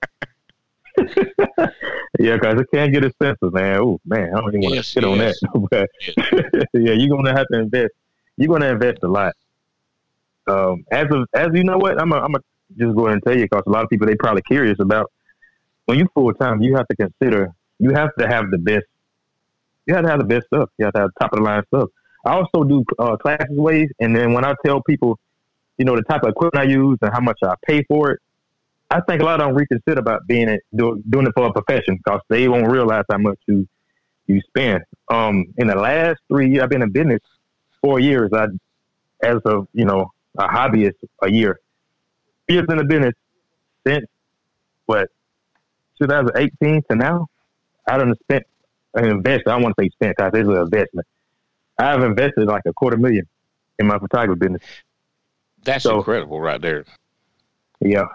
Yeah, 2.19 2.37
guys, 2.37 2.55
I 2.59 2.63
can't 2.73 2.93
get 2.93 3.03
a 3.03 3.11
senses, 3.21 3.51
man. 3.51 3.79
Oh 3.79 3.99
man, 4.05 4.33
I 4.33 4.39
don't 4.39 4.49
even 4.49 4.61
want 4.61 4.73
to 4.73 4.75
Yes, 4.77 4.87
sit 4.87 5.03
on 5.03 5.17
that. 5.17 5.35
but 5.71 5.89
yeah, 6.73 6.93
you're 6.93 7.09
gonna 7.09 7.35
have 7.35 7.47
to 7.51 7.59
invest. 7.59 7.91
You're 8.37 8.49
gonna 8.49 8.71
invest 8.71 8.99
a 9.03 9.07
lot. 9.07 9.33
Um, 10.47 10.85
as 10.91 11.05
of 11.09 11.27
as 11.33 11.49
you 11.53 11.63
know 11.63 11.77
what, 11.77 11.99
I'm 11.99 12.11
a, 12.11 12.17
I'm 12.17 12.35
a 12.35 12.39
just 12.77 12.95
go 12.95 13.07
ahead 13.07 13.15
and 13.15 13.23
tell 13.23 13.35
you 13.35 13.45
because 13.45 13.63
a 13.65 13.69
lot 13.69 13.83
of 13.83 13.89
people 13.89 14.05
they 14.05 14.15
probably 14.15 14.43
curious 14.43 14.79
about 14.79 15.11
when 15.85 15.97
you 15.97 16.07
full 16.13 16.31
time. 16.33 16.61
You 16.61 16.75
have 16.75 16.87
to 16.87 16.95
consider 16.95 17.51
you 17.79 17.91
have 17.93 18.09
to 18.19 18.27
have 18.27 18.51
the 18.51 18.59
best. 18.59 18.85
You 19.87 19.95
have 19.95 20.05
to 20.05 20.11
have 20.11 20.19
the 20.19 20.25
best 20.25 20.45
stuff. 20.47 20.69
You 20.77 20.85
have 20.85 20.93
to 20.93 21.01
have 21.01 21.09
top 21.19 21.33
of 21.33 21.39
the 21.39 21.43
line 21.43 21.63
stuff. 21.73 21.89
I 22.25 22.35
also 22.35 22.63
do 22.63 22.85
uh, 22.99 23.17
classes 23.17 23.57
ways, 23.57 23.89
and 23.99 24.15
then 24.15 24.33
when 24.33 24.45
I 24.45 24.53
tell 24.65 24.81
people, 24.83 25.19
you 25.77 25.85
know, 25.85 25.95
the 25.95 26.03
type 26.03 26.23
of 26.23 26.29
equipment 26.29 26.65
I 26.65 26.71
use 26.71 26.99
and 27.01 27.11
how 27.11 27.19
much 27.19 27.39
I 27.43 27.55
pay 27.67 27.83
for 27.83 28.11
it, 28.11 28.19
I 28.93 29.01
think 29.01 29.21
a 29.21 29.25
lot 29.25 29.41
of 29.41 29.47
them 29.47 29.55
reconsider 29.55 29.99
about 29.99 30.27
being 30.27 30.47
it, 30.49 30.61
do, 30.75 31.01
doing 31.09 31.25
it 31.25 31.33
for 31.35 31.47
a 31.47 31.51
profession 31.53 31.97
because 31.97 32.21
they 32.29 32.47
won't 32.47 32.67
realize 32.67 33.03
how 33.09 33.17
much 33.17 33.39
you 33.47 33.67
you 34.27 34.39
spend. 34.47 34.83
Um, 35.09 35.45
in 35.57 35.67
the 35.67 35.75
last 35.75 36.19
three 36.27 36.49
years, 36.51 36.63
I've 36.63 36.69
been 36.69 36.83
in 36.83 36.91
business 36.91 37.19
four 37.81 37.99
years. 37.99 38.29
I, 38.33 38.45
as 39.23 39.37
of 39.45 39.67
you 39.73 39.85
know, 39.85 40.11
a 40.37 40.47
hobbyist 40.47 40.93
a 41.21 41.31
year. 41.31 41.59
Years 42.47 42.65
in 42.69 42.77
the 42.77 42.83
business 42.83 43.13
since 43.85 44.05
what 44.85 45.09
2018 45.99 46.83
to 46.89 46.95
now, 46.95 47.27
I 47.87 47.97
don't 47.97 48.17
spent 48.21 48.43
an 48.93 49.05
investment. 49.05 49.47
I 49.47 49.51
don't 49.53 49.63
want 49.63 49.75
to 49.77 49.83
say 49.85 49.89
spent 49.89 50.17
because 50.17 50.31
it's 50.35 50.47
an 50.47 50.55
investment. 50.57 51.07
I've 51.79 52.03
invested 52.03 52.45
like 52.45 52.63
a 52.67 52.73
quarter 52.73 52.97
million 52.97 53.27
in 53.79 53.87
my 53.87 53.97
photography 53.97 54.39
business. 54.39 54.61
That's 55.63 55.83
So- 55.83 55.97
incredible, 55.97 56.39
right 56.39 56.61
there. 56.61 56.85
Yeah, 57.79 58.05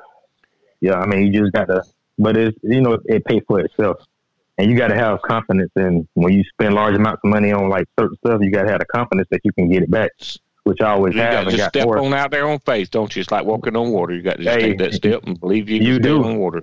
yeah. 0.80 0.94
I 0.94 1.06
mean, 1.06 1.32
you 1.32 1.40
just 1.40 1.52
got 1.52 1.66
to, 1.66 1.82
but 2.18 2.36
it's 2.36 2.56
you 2.62 2.80
know 2.80 2.98
it 3.06 3.24
pays 3.24 3.42
for 3.46 3.60
itself, 3.60 3.98
and 4.58 4.70
you 4.70 4.76
got 4.76 4.88
to 4.88 4.94
have 4.94 5.20
confidence 5.22 5.70
in 5.76 6.06
when 6.14 6.32
you 6.32 6.44
spend 6.44 6.74
large 6.74 6.94
amounts 6.94 7.20
of 7.24 7.30
money 7.30 7.52
on 7.52 7.68
like 7.68 7.86
certain 7.98 8.16
stuff. 8.18 8.40
You 8.42 8.50
got 8.50 8.62
to 8.64 8.70
have 8.70 8.80
the 8.80 8.86
confidence 8.86 9.28
that 9.30 9.40
you 9.44 9.52
can 9.52 9.70
get 9.70 9.82
it 9.82 9.90
back, 9.90 10.10
which 10.64 10.80
I 10.80 10.90
always 10.90 11.14
You 11.14 11.20
have 11.22 11.32
to 11.32 11.38
and 11.40 11.50
just 11.50 11.58
got 11.58 11.68
step 11.70 11.84
more. 11.86 11.98
on 11.98 12.12
out 12.14 12.30
there 12.30 12.48
on 12.48 12.58
faith, 12.60 12.90
don't 12.90 13.14
you? 13.14 13.20
It's 13.20 13.30
like 13.30 13.44
walking 13.44 13.76
on 13.76 13.90
water. 13.90 14.14
You 14.14 14.22
got 14.22 14.36
to 14.38 14.44
just 14.44 14.56
Hey, 14.56 14.70
take 14.70 14.78
that 14.78 14.94
step 14.94 15.22
and 15.24 15.38
believe 15.38 15.68
you 15.68 15.78
can 15.78 15.86
you 15.86 15.98
do. 15.98 16.22
on 16.24 16.38
water. 16.38 16.62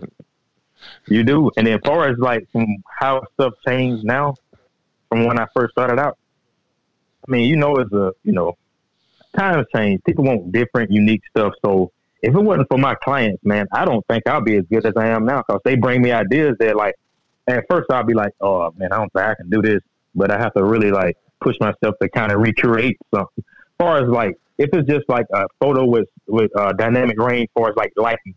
You 1.08 1.24
do. 1.24 1.52
And 1.58 1.66
then 1.68 1.76
as 1.76 1.82
far 1.86 2.08
as 2.10 2.18
like 2.18 2.48
from 2.52 2.68
how 3.00 3.24
stuff 3.34 3.54
changed 3.68 4.04
now 4.04 4.36
from 5.10 5.26
when 5.26 5.40
I 5.40 5.46
first 5.56 5.72
started 5.72 6.00
out, 6.00 6.18
I 7.28 7.32
mean, 7.32 7.50
you 7.50 7.56
know, 7.56 7.76
it's 7.78 7.92
a 7.92 8.12
you 8.24 8.34
know, 8.34 8.56
times 9.36 9.66
change. 9.76 10.02
People 10.06 10.26
want 10.26 10.52
different, 10.52 10.92
unique 10.92 11.22
stuff. 11.30 11.54
So 11.64 11.92
if 12.22 12.34
it 12.34 12.40
wasn't 12.42 12.68
for 12.70 12.78
my 12.78 12.96
clients, 12.96 13.44
man, 13.44 13.68
I 13.72 13.86
don't 13.86 14.06
think 14.08 14.28
I'll 14.28 14.42
be 14.42 14.58
as 14.58 14.66
good 14.72 14.86
as 14.86 14.94
I 14.98 15.08
am 15.08 15.26
now 15.26 15.44
because 15.48 15.62
they 15.64 15.76
bring 15.76 16.02
me 16.02 16.12
ideas 16.12 16.56
that 16.60 16.76
like 16.76 16.96
at 17.48 17.66
first 17.70 17.92
I'll 17.92 18.04
be 18.04 18.14
like, 18.14 18.34
oh 18.42 18.72
man, 18.78 18.92
I 18.92 18.98
don't 18.98 19.12
think 19.14 19.26
I 19.26 19.36
can 19.36 19.50
do 19.50 19.62
this, 19.62 19.82
but 20.16 20.32
I 20.32 20.40
have 20.40 20.54
to 20.56 20.64
really 20.64 20.92
like 20.92 21.18
push 21.42 21.56
myself 21.60 21.96
to 22.02 22.10
kind 22.10 22.32
of 22.32 22.42
recreate 22.42 22.98
something. 23.14 23.44
As 23.44 23.78
far 23.78 23.98
as 24.04 24.10
like 24.10 24.38
if 24.58 24.70
it's 24.74 24.88
just 24.88 25.08
like 25.10 25.26
a 25.34 25.46
photo 25.60 25.86
with 25.86 26.08
with 26.28 26.56
uh, 26.58 26.74
dynamic 26.74 27.20
range, 27.20 27.50
as 27.56 27.62
far 27.62 27.70
as 27.70 27.76
like 27.76 27.94
lighting, 27.96 28.36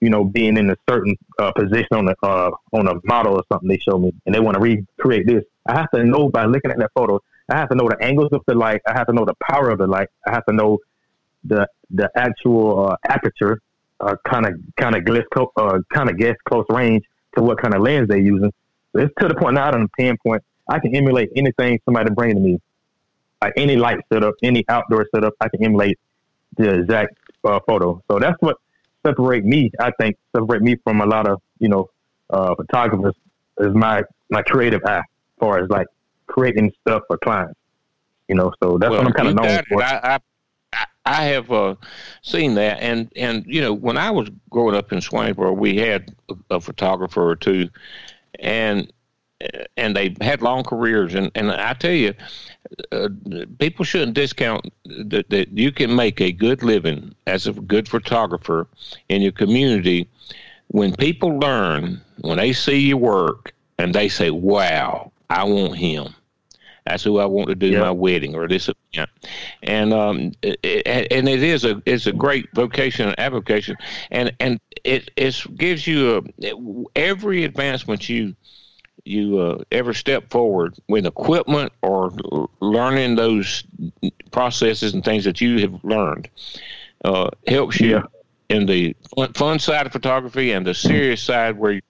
you 0.00 0.10
know, 0.10 0.24
being 0.24 0.56
in 0.56 0.70
a 0.70 0.76
certain 0.88 1.16
uh, 1.38 1.52
position 1.52 1.92
on 1.92 2.08
a 2.08 2.26
uh, 2.26 2.50
on 2.72 2.88
a 2.88 2.94
model 3.04 3.34
or 3.34 3.44
something 3.50 3.68
they 3.68 3.78
show 3.78 3.98
me, 3.98 4.12
and 4.26 4.34
they 4.34 4.40
want 4.40 4.56
to 4.56 4.60
recreate 4.60 5.26
this, 5.26 5.44
I 5.66 5.78
have 5.78 5.90
to 5.92 6.04
know 6.04 6.28
by 6.28 6.44
looking 6.44 6.70
at 6.70 6.78
that 6.78 6.90
photo. 6.94 7.20
I 7.48 7.56
have 7.56 7.68
to 7.68 7.76
know 7.76 7.88
the 7.88 7.96
angles 8.04 8.30
of 8.32 8.42
the 8.48 8.54
light. 8.54 8.82
I 8.88 8.92
have 8.98 9.06
to 9.06 9.12
know 9.12 9.24
the 9.24 9.36
power 9.48 9.70
of 9.70 9.78
the 9.78 9.86
light. 9.86 10.08
I 10.26 10.32
have 10.32 10.44
to 10.46 10.52
know 10.52 10.78
the 11.46 11.66
the 11.90 12.10
actual 12.16 12.88
uh, 12.90 12.96
aperture, 13.08 13.60
kind 14.28 14.46
of 14.46 14.54
kind 14.76 14.94
of 14.94 15.02
uh, 15.56 15.78
kind 15.92 16.10
of 16.10 16.18
guess 16.18 16.36
close 16.48 16.66
range 16.68 17.04
to 17.36 17.42
what 17.42 17.60
kind 17.60 17.74
of 17.74 17.82
lens 17.82 18.08
they're 18.08 18.18
using. 18.18 18.52
So 18.92 19.02
it's 19.02 19.14
to 19.20 19.28
the 19.28 19.34
point 19.34 19.54
now. 19.54 19.68
I 19.68 19.70
don't 19.72 19.92
pinpoint. 19.92 20.42
I 20.68 20.78
can 20.78 20.94
emulate 20.94 21.30
anything 21.36 21.78
somebody 21.84 22.10
bring 22.10 22.34
to 22.34 22.40
me, 22.40 22.60
like 23.42 23.52
any 23.56 23.76
light 23.76 23.98
setup, 24.12 24.34
any 24.42 24.64
outdoor 24.68 25.06
setup. 25.14 25.34
I 25.40 25.48
can 25.48 25.62
emulate 25.64 25.98
the 26.56 26.80
exact 26.80 27.16
uh, 27.44 27.60
photo. 27.66 28.02
So 28.10 28.18
that's 28.18 28.36
what 28.40 28.56
separate 29.06 29.44
me. 29.44 29.70
I 29.78 29.90
think 30.00 30.16
separate 30.34 30.62
me 30.62 30.76
from 30.82 31.00
a 31.00 31.06
lot 31.06 31.28
of 31.28 31.40
you 31.58 31.68
know 31.68 31.90
uh, 32.30 32.54
photographers 32.54 33.14
is 33.58 33.74
my 33.74 34.02
my 34.30 34.42
creative 34.42 34.80
eye, 34.84 34.98
as 34.98 35.04
far 35.38 35.62
as 35.62 35.70
like 35.70 35.86
creating 36.26 36.72
stuff 36.80 37.02
for 37.06 37.18
clients. 37.18 37.58
You 38.28 38.34
know, 38.34 38.52
so 38.62 38.76
that's 38.78 38.90
well, 38.90 39.00
what 39.02 39.06
I'm 39.06 39.12
kind 39.12 39.28
of 39.28 39.34
known 39.36 39.62
for. 39.68 39.82
I, 39.82 40.00
I, 40.02 40.18
I 41.06 41.22
have 41.24 41.50
uh, 41.52 41.76
seen 42.22 42.54
that, 42.56 42.82
and 42.82 43.10
and 43.16 43.44
you 43.46 43.60
know, 43.60 43.72
when 43.72 43.96
I 43.96 44.10
was 44.10 44.28
growing 44.50 44.76
up 44.76 44.92
in 44.92 44.98
Swainsboro, 44.98 45.56
we 45.56 45.76
had 45.76 46.14
a, 46.28 46.56
a 46.56 46.60
photographer 46.60 47.26
or 47.26 47.36
two, 47.36 47.70
and 48.40 48.92
and 49.76 49.94
they 49.94 50.16
had 50.20 50.42
long 50.42 50.64
careers. 50.64 51.14
And, 51.14 51.30
and 51.34 51.52
I 51.52 51.74
tell 51.74 51.92
you, 51.92 52.14
uh, 52.90 53.08
people 53.58 53.84
shouldn't 53.84 54.14
discount 54.14 54.72
that, 54.86 55.28
that 55.30 55.48
you 55.56 55.72
can 55.72 55.94
make 55.94 56.20
a 56.20 56.32
good 56.32 56.62
living 56.62 57.14
as 57.26 57.46
a 57.46 57.52
good 57.52 57.88
photographer 57.88 58.66
in 59.08 59.22
your 59.22 59.32
community 59.32 60.08
when 60.68 60.94
people 60.96 61.38
learn, 61.38 62.00
when 62.22 62.38
they 62.38 62.52
see 62.52 62.78
your 62.78 62.96
work 62.96 63.52
and 63.78 63.94
they 63.94 64.08
say, 64.08 64.30
wow, 64.30 65.12
I 65.30 65.44
want 65.44 65.76
him. 65.76 66.14
That's 66.86 67.04
who 67.04 67.18
I 67.18 67.26
want 67.26 67.48
to 67.48 67.54
do 67.54 67.68
Yeah. 67.68 67.80
my 67.80 67.90
wedding 67.90 68.34
or 68.34 68.48
this 68.48 68.70
event, 68.96 69.10
and 69.62 69.92
um, 69.92 70.32
it, 70.42 70.86
and 71.10 71.28
it 71.28 71.42
is 71.42 71.64
a 71.64 71.82
it's 71.86 72.06
a 72.06 72.12
great 72.12 72.46
vocation 72.54 73.08
and 73.08 73.18
avocation, 73.18 73.76
and 74.10 74.32
and 74.40 74.60
it 74.84 75.10
it 75.16 75.42
gives 75.56 75.86
you 75.86 76.16
a 76.42 76.88
every 76.96 77.44
advancement 77.44 78.08
you 78.08 78.34
you 79.04 79.38
uh, 79.38 79.62
ever 79.70 79.94
step 79.94 80.30
forward 80.30 80.74
with 80.88 81.06
equipment 81.06 81.72
or 81.82 82.12
learning 82.60 83.14
those 83.14 83.62
processes 84.32 84.94
and 84.94 85.04
things 85.04 85.24
that 85.24 85.40
you 85.40 85.58
have 85.60 85.84
learned 85.84 86.28
uh, 87.04 87.30
helps 87.46 87.80
you 87.80 87.90
Yeah. 87.90 88.02
in 88.48 88.66
the 88.66 88.96
fun, 89.34 89.58
side 89.60 89.86
of 89.86 89.92
photography 89.92 90.52
and 90.52 90.66
the 90.66 90.74
serious 90.74 91.22
side 91.22 91.56
where 91.56 91.80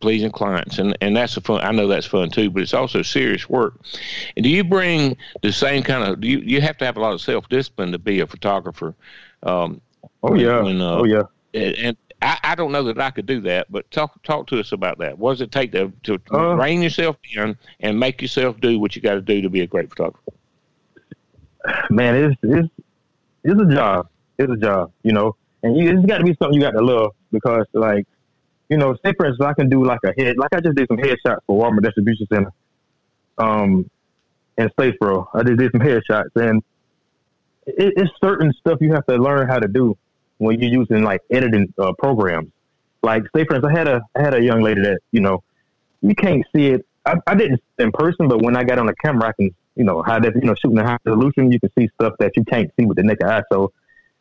pleasing 0.00 0.30
clients 0.30 0.78
and 0.78 0.96
and 1.00 1.16
that's 1.16 1.36
a 1.36 1.40
fun 1.40 1.60
I 1.62 1.72
know 1.72 1.86
that's 1.86 2.06
fun 2.06 2.30
too 2.30 2.50
but 2.50 2.62
it's 2.62 2.74
also 2.74 3.02
serious 3.02 3.48
work 3.48 3.74
and 4.36 4.44
do 4.44 4.48
you 4.50 4.64
bring 4.64 5.16
the 5.42 5.52
same 5.52 5.82
kind 5.82 6.04
of 6.04 6.20
do 6.20 6.28
you 6.28 6.38
you 6.38 6.60
have 6.60 6.76
to 6.78 6.84
have 6.84 6.96
a 6.96 7.00
lot 7.00 7.12
of 7.12 7.20
self 7.20 7.48
discipline 7.48 7.92
to 7.92 7.98
be 7.98 8.20
a 8.20 8.26
photographer 8.26 8.94
um, 9.42 9.80
Oh 10.22 10.34
yeah, 10.34 10.62
when, 10.62 10.80
uh, 10.80 10.96
oh 10.96 11.04
yeah. 11.04 11.22
and, 11.54 11.76
and 11.76 11.96
I, 12.20 12.38
I 12.42 12.54
don't 12.54 12.72
know 12.72 12.82
that 12.84 13.00
I 13.00 13.10
could 13.10 13.26
do 13.26 13.40
that, 13.42 13.70
but 13.70 13.88
talk 13.90 14.20
talk 14.24 14.46
to 14.48 14.58
us 14.58 14.72
about 14.72 14.98
that. 14.98 15.18
What 15.18 15.32
does 15.32 15.40
it 15.40 15.52
take 15.52 15.72
to 15.72 15.92
to 16.04 16.20
Uh, 16.32 16.54
rein 16.56 16.82
yourself 16.82 17.16
in 17.36 17.56
and 17.80 17.98
make 17.98 18.20
yourself 18.20 18.60
do 18.60 18.80
what 18.80 18.96
you 18.96 19.02
got 19.02 19.14
to 19.14 19.20
do 19.20 19.40
to 19.42 19.48
be 19.48 19.60
a 19.60 19.66
great 19.66 19.90
photographer? 19.90 20.32
man, 21.90 22.14
it's 22.16 22.36
it's 22.42 22.68
it's 23.44 23.60
a 23.60 23.74
job. 23.74 24.08
It's 24.38 24.52
a 24.52 24.56
job, 24.56 24.92
you 25.02 25.12
know, 25.12 25.36
and 25.62 25.76
you, 25.76 25.90
it's 25.90 26.06
got 26.06 26.18
to 26.18 26.24
be 26.24 26.36
something 26.40 26.54
you 26.54 26.60
got 26.60 26.72
to 26.72 26.84
love 26.84 27.12
because, 27.32 27.66
like, 27.72 28.06
you 28.68 28.76
know, 28.76 28.96
say 29.04 29.12
for 29.14 29.26
instance, 29.26 29.46
I 29.46 29.54
can 29.54 29.68
do 29.68 29.84
like 29.84 30.00
a 30.04 30.12
head, 30.20 30.36
like 30.38 30.54
I 30.54 30.60
just 30.60 30.76
did 30.76 30.88
some 30.88 30.98
headshots 30.98 31.40
for 31.46 31.62
Walmart 31.62 31.82
Distribution 31.82 32.26
Center, 32.32 32.52
um, 33.38 33.90
in 34.56 34.68
Statesboro. 34.70 35.28
I 35.34 35.42
just 35.42 35.58
did 35.58 35.72
some 35.72 35.80
headshots, 35.80 36.30
and 36.36 36.62
it, 37.66 37.94
it's 37.96 38.10
certain 38.20 38.52
stuff 38.60 38.78
you 38.80 38.92
have 38.92 39.06
to 39.06 39.16
learn 39.16 39.48
how 39.48 39.58
to 39.58 39.68
do 39.68 39.96
when 40.38 40.60
you're 40.60 40.70
using 40.70 41.02
like 41.02 41.22
editing 41.30 41.72
uh, 41.78 41.92
programs. 41.98 42.50
Like, 43.02 43.24
say 43.34 43.44
for 43.44 43.56
instance, 43.56 43.72
I 43.74 43.78
had 43.78 43.88
a 43.88 44.02
I 44.16 44.22
had 44.22 44.34
a 44.34 44.42
young 44.42 44.62
lady 44.62 44.82
that 44.82 44.98
you 45.12 45.20
know 45.20 45.42
you 46.02 46.14
can't 46.14 46.44
see 46.54 46.68
it. 46.68 46.86
I, 47.06 47.14
I 47.26 47.34
didn't 47.34 47.62
in 47.78 47.92
person, 47.92 48.28
but 48.28 48.42
when 48.42 48.56
I 48.56 48.64
got 48.64 48.78
on 48.78 48.86
the 48.86 48.94
camera, 48.94 49.28
I 49.28 49.32
can 49.32 49.54
you 49.76 49.84
know 49.84 50.02
how 50.02 50.18
that 50.18 50.34
you 50.34 50.42
know 50.42 50.54
shooting 50.54 50.78
a 50.78 50.84
high 50.84 50.98
resolution, 51.04 51.52
you 51.52 51.60
can 51.60 51.70
see 51.78 51.88
stuff 51.94 52.14
that 52.18 52.36
you 52.36 52.44
can't 52.44 52.70
see 52.78 52.84
with 52.84 52.96
the 52.96 53.04
naked 53.04 53.26
eye. 53.26 53.42
So 53.50 53.72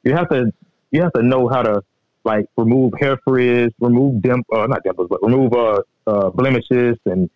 you 0.03 0.13
have 0.13 0.29
to 0.29 0.53
you 0.91 1.01
have 1.01 1.13
to 1.13 1.23
know 1.23 1.47
how 1.49 1.63
to 1.63 1.83
like 2.27 2.45
remove 2.57 2.93
hair 2.99 3.17
frizz, 3.23 3.71
remove 3.79 4.21
dim 4.21 4.43
uh, 4.53 4.67
not 4.67 4.83
dimples, 4.83 5.07
but 5.09 5.23
remove 5.23 5.53
uh, 5.53 5.81
uh 6.05 6.29
blemishes 6.29 6.97
and 7.05 7.29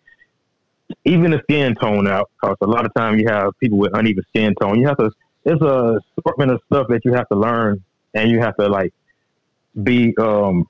even 1.04 1.30
the 1.32 1.40
skin 1.44 1.74
tone 1.74 2.06
out. 2.06 2.30
Because 2.40 2.56
a 2.60 2.66
lot 2.66 2.84
of 2.86 2.92
time 2.94 3.18
you 3.18 3.26
have 3.26 3.58
people 3.58 3.78
with 3.78 3.92
uneven 3.94 4.22
skin 4.28 4.54
tone. 4.60 4.78
You 4.78 4.86
have 4.86 4.98
to 4.98 5.10
there's 5.44 5.62
a 5.62 5.98
assortment 6.18 6.52
of 6.52 6.60
stuff 6.66 6.86
that 6.88 7.04
you 7.04 7.12
have 7.14 7.28
to 7.30 7.36
learn 7.36 7.82
and 8.14 8.30
you 8.30 8.38
have 8.40 8.56
to 8.56 8.68
like 8.68 8.92
be 9.82 10.14
um 10.18 10.68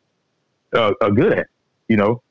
uh, 0.72 0.92
uh, 1.00 1.10
good 1.10 1.32
at. 1.32 1.48
You 1.88 1.96
know, 1.96 2.22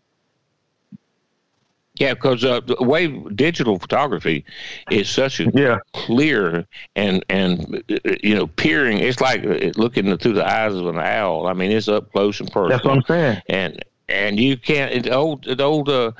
Yeah, 2.02 2.16
because 2.16 2.44
uh, 2.44 2.62
the 2.62 2.78
way 2.80 3.10
digital 3.36 3.78
photography 3.78 4.44
is 4.90 5.08
such 5.08 5.40
a 5.40 5.52
yeah, 5.54 5.78
clear 5.94 6.66
and 6.96 7.24
and 7.30 7.84
uh, 7.92 8.16
you 8.24 8.34
know 8.34 8.48
peering. 8.48 8.98
It's 8.98 9.22
like 9.22 9.46
uh, 9.46 9.70
looking 9.76 10.18
through 10.18 10.34
the 10.34 10.44
eyes 10.44 10.74
of 10.74 10.88
an 10.88 10.98
owl. 10.98 11.46
I 11.46 11.54
mean, 11.54 11.70
it's 11.70 11.88
up 11.88 12.12
close 12.12 12.40
and 12.40 12.52
personal. 12.52 12.70
that's 12.70 12.84
what 12.84 12.96
I'm 12.96 13.04
saying. 13.04 13.42
and 13.50 13.86
and 14.12 14.40
you 14.40 14.58
can't 14.58 14.92
it, 14.94 15.12
old 15.12 15.48
an 15.48 15.62
old 15.62 15.90
uh, 15.90 16.12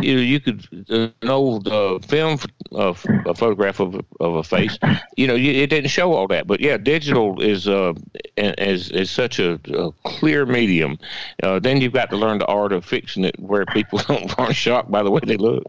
you 0.00 0.18
you 0.18 0.40
could 0.40 0.66
an 0.88 1.12
old 1.28 1.68
uh, 1.68 1.98
film 2.00 2.38
uh, 2.72 2.94
a 3.26 3.34
photograph 3.34 3.80
of 3.80 3.94
of 4.20 4.34
a 4.34 4.42
face 4.42 4.78
you 5.16 5.26
know 5.26 5.34
you, 5.34 5.52
it 5.52 5.68
didn't 5.68 5.90
show 5.90 6.12
all 6.12 6.26
that 6.26 6.46
but 6.46 6.60
yeah 6.60 6.76
digital 6.76 7.40
is 7.40 7.68
uh 7.68 7.92
is 8.36 8.90
is 8.90 9.10
such 9.10 9.38
a, 9.38 9.58
a 9.72 9.92
clear 10.04 10.44
medium 10.46 10.98
uh, 11.42 11.58
then 11.58 11.80
you've 11.80 11.92
got 11.92 12.10
to 12.10 12.16
learn 12.16 12.38
the 12.38 12.46
art 12.46 12.72
of 12.72 12.84
fixing 12.84 13.24
it 13.24 13.38
where 13.38 13.64
people 13.66 13.98
don't 14.08 14.38
aren't 14.38 14.56
shocked 14.56 14.90
by 14.90 15.02
the 15.02 15.10
way 15.10 15.20
they 15.24 15.36
look 15.36 15.64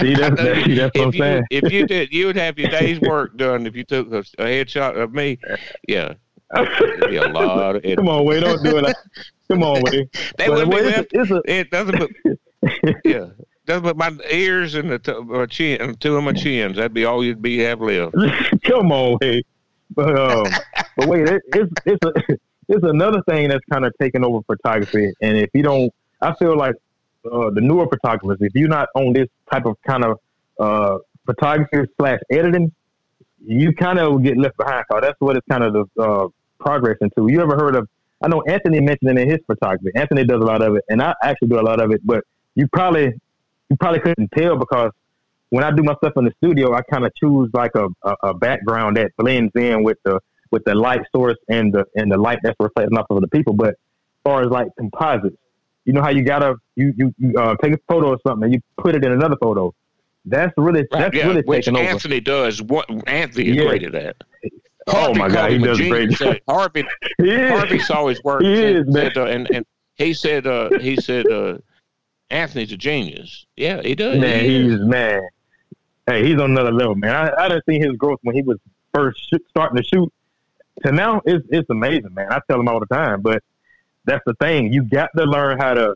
See, 0.00 0.14
that's, 0.14 0.40
know 0.40 0.74
that's, 0.74 0.98
what 0.98 1.02
I'm 1.02 1.08
if 1.08 1.14
you, 1.14 1.20
saying. 1.20 1.44
if 1.50 1.72
you 1.72 1.86
did 1.86 2.12
you 2.12 2.26
would 2.26 2.36
have 2.36 2.58
your 2.58 2.70
day's 2.70 3.00
work 3.00 3.36
done 3.36 3.66
if 3.66 3.76
you 3.76 3.84
took 3.84 4.10
a, 4.12 4.18
a 4.18 4.46
headshot 4.46 5.00
of 5.00 5.12
me 5.12 5.38
yeah 5.88 6.14
be 7.08 7.16
a 7.16 7.28
lot 7.28 7.76
of. 7.76 7.96
Come 7.96 8.08
on, 8.08 8.24
Wade, 8.24 8.42
don't 8.42 8.62
do 8.62 8.78
it. 8.78 8.96
Come 9.48 9.62
on, 9.62 9.82
Wade. 9.82 10.08
They 10.38 10.48
wouldn't 10.48 10.70
be 10.70 10.82
left 10.82 11.12
a, 11.14 11.42
it 11.46 11.70
doesn't 11.70 11.98
but 11.98 12.10
yeah. 13.04 13.26
Doesn't 13.66 13.82
but 13.82 13.96
my 13.96 14.16
ears 14.30 14.74
and 14.74 14.90
the 14.90 14.98
t- 14.98 15.20
my 15.20 15.46
chin 15.46 15.80
and 15.80 16.00
two 16.00 16.16
of 16.16 16.24
my 16.24 16.32
chins. 16.32 16.76
That'd 16.76 16.94
be 16.94 17.04
all 17.04 17.24
you'd 17.24 17.42
be 17.42 17.58
have 17.58 17.80
left. 17.80 18.14
come 18.62 18.92
on, 18.92 19.18
Wade. 19.20 19.44
But 19.94 20.18
um, 20.18 20.46
but 20.96 21.08
wait, 21.08 21.28
it, 21.28 21.42
it's 21.48 21.72
it's 21.84 22.04
a, 22.04 22.36
it's 22.68 22.84
another 22.84 23.22
thing 23.28 23.48
that's 23.48 23.64
kind 23.70 23.84
of 23.84 23.92
taking 24.00 24.24
over 24.24 24.40
photography. 24.42 25.12
And 25.20 25.36
if 25.36 25.50
you 25.54 25.62
don't, 25.62 25.92
I 26.20 26.34
feel 26.34 26.56
like 26.56 26.74
uh, 27.30 27.50
the 27.50 27.60
newer 27.60 27.86
photographers, 27.88 28.38
if 28.40 28.54
you're 28.54 28.68
not 28.68 28.88
on 28.94 29.12
this 29.12 29.28
type 29.50 29.66
of 29.66 29.76
kind 29.82 30.04
of 30.04 30.20
uh, 30.58 30.98
photography 31.24 31.90
slash 31.98 32.20
editing, 32.30 32.72
you 33.44 33.72
kind 33.72 33.98
of 33.98 34.22
get 34.22 34.36
left 34.36 34.56
behind. 34.56 34.84
Cause 34.90 35.00
that's 35.02 35.20
what 35.20 35.36
it's 35.36 35.46
kind 35.48 35.64
of 35.64 35.72
the 35.72 36.02
uh, 36.02 36.28
progress 36.58 36.98
into. 37.00 37.30
You 37.30 37.40
ever 37.42 37.56
heard 37.56 37.76
of? 37.76 37.88
I 38.22 38.28
know 38.28 38.42
Anthony 38.48 38.80
mentioned 38.80 39.10
it 39.10 39.18
in 39.22 39.30
his 39.30 39.40
photography. 39.46 39.90
Anthony 39.94 40.24
does 40.24 40.40
a 40.40 40.44
lot 40.44 40.62
of 40.62 40.76
it, 40.76 40.84
and 40.88 41.02
I 41.02 41.14
actually 41.22 41.48
do 41.48 41.60
a 41.60 41.62
lot 41.62 41.80
of 41.80 41.90
it. 41.92 42.00
But 42.04 42.24
you 42.54 42.66
probably 42.68 43.12
you 43.68 43.76
probably 43.78 44.00
couldn't 44.00 44.30
tell 44.36 44.56
because 44.56 44.90
when 45.50 45.64
I 45.64 45.70
do 45.70 45.82
my 45.82 45.94
stuff 45.96 46.14
in 46.16 46.24
the 46.24 46.32
studio, 46.42 46.74
I 46.74 46.82
kind 46.82 47.04
of 47.04 47.14
choose 47.14 47.50
like 47.52 47.72
a, 47.74 47.88
a, 48.02 48.16
a 48.28 48.34
background 48.34 48.96
that 48.96 49.12
blends 49.16 49.52
in 49.54 49.82
with 49.82 49.98
the 50.04 50.20
with 50.50 50.64
the 50.64 50.74
light 50.74 51.02
source 51.14 51.36
and 51.48 51.72
the 51.72 51.84
and 51.94 52.10
the 52.10 52.16
light 52.18 52.38
that's 52.42 52.56
reflecting 52.58 52.96
off 52.98 53.06
of 53.10 53.20
the 53.20 53.28
people. 53.28 53.52
But 53.52 53.70
as 53.70 53.74
far 54.24 54.42
as 54.42 54.48
like 54.48 54.68
composites, 54.78 55.36
you 55.84 55.92
know 55.92 56.02
how 56.02 56.10
you 56.10 56.22
gotta 56.22 56.56
you 56.74 56.92
you, 56.96 57.14
you 57.18 57.34
uh, 57.38 57.54
take 57.62 57.74
a 57.74 57.78
photo 57.88 58.12
of 58.12 58.20
something 58.26 58.44
and 58.44 58.54
you 58.54 58.60
put 58.78 58.94
it 58.96 59.04
in 59.04 59.12
another 59.12 59.36
photo. 59.40 59.74
That's 60.24 60.52
really 60.56 60.84
that's 60.90 61.14
yeah, 61.14 61.26
really 61.28 61.42
which 61.42 61.66
taking 61.66 61.78
over. 61.78 61.88
Anthony 61.88 62.20
does. 62.20 62.60
What 62.60 62.90
Anthony 63.06 63.48
is 63.50 63.56
Yeah. 63.56 63.66
great 63.66 63.84
at 63.84 63.92
that. 63.92 64.16
Oh 64.88 65.14
my 65.14 65.28
God, 65.28 65.50
he 65.50 65.58
does 65.58 65.78
great. 65.78 66.12
Said- 66.12 66.40
Harvey 66.48 66.84
He 67.18 67.30
is. 67.30 67.50
Harvey 67.50 67.78
saw 67.80 68.06
his 68.06 68.22
work. 68.22 68.42
He 68.42 68.54
said- 68.56 68.76
is, 68.76 68.86
man. 68.86 68.94
said, 68.94 69.16
uh, 69.16 69.24
and 69.26 69.50
and 69.50 69.66
he 69.94 70.12
said, 70.14 70.46
uh, 70.46 70.78
he 70.78 70.96
said, 70.96 71.26
uh, 71.30 71.58
Anthony's 72.30 72.72
a 72.72 72.76
genius. 72.76 73.46
Yeah, 73.56 73.80
he 73.82 73.94
does. 73.94 74.18
Man, 74.18 74.44
He 74.44 74.62
he's 74.70 74.80
man. 74.80 75.22
Hey, 76.06 76.24
he's 76.24 76.34
on 76.40 76.50
another 76.52 76.72
level, 76.72 76.94
man. 76.94 77.14
I, 77.14 77.44
I 77.44 77.48
done 77.48 77.60
seen 77.68 77.82
his 77.82 77.96
growth 77.96 78.20
when 78.22 78.36
he 78.36 78.42
was 78.42 78.58
first 78.94 79.28
shoot, 79.28 79.44
starting 79.48 79.76
to 79.76 79.82
shoot 79.82 80.12
to 80.84 80.92
now. 80.92 81.20
It's 81.24 81.44
it's 81.50 81.68
amazing, 81.70 82.14
man. 82.14 82.30
I 82.30 82.40
tell 82.48 82.60
him 82.60 82.68
all 82.68 82.78
the 82.78 82.86
time, 82.86 83.22
but 83.22 83.42
that's 84.04 84.22
the 84.26 84.34
thing. 84.34 84.72
You 84.72 84.82
got 84.84 85.10
to 85.16 85.24
learn 85.24 85.58
how 85.58 85.74
to, 85.74 85.94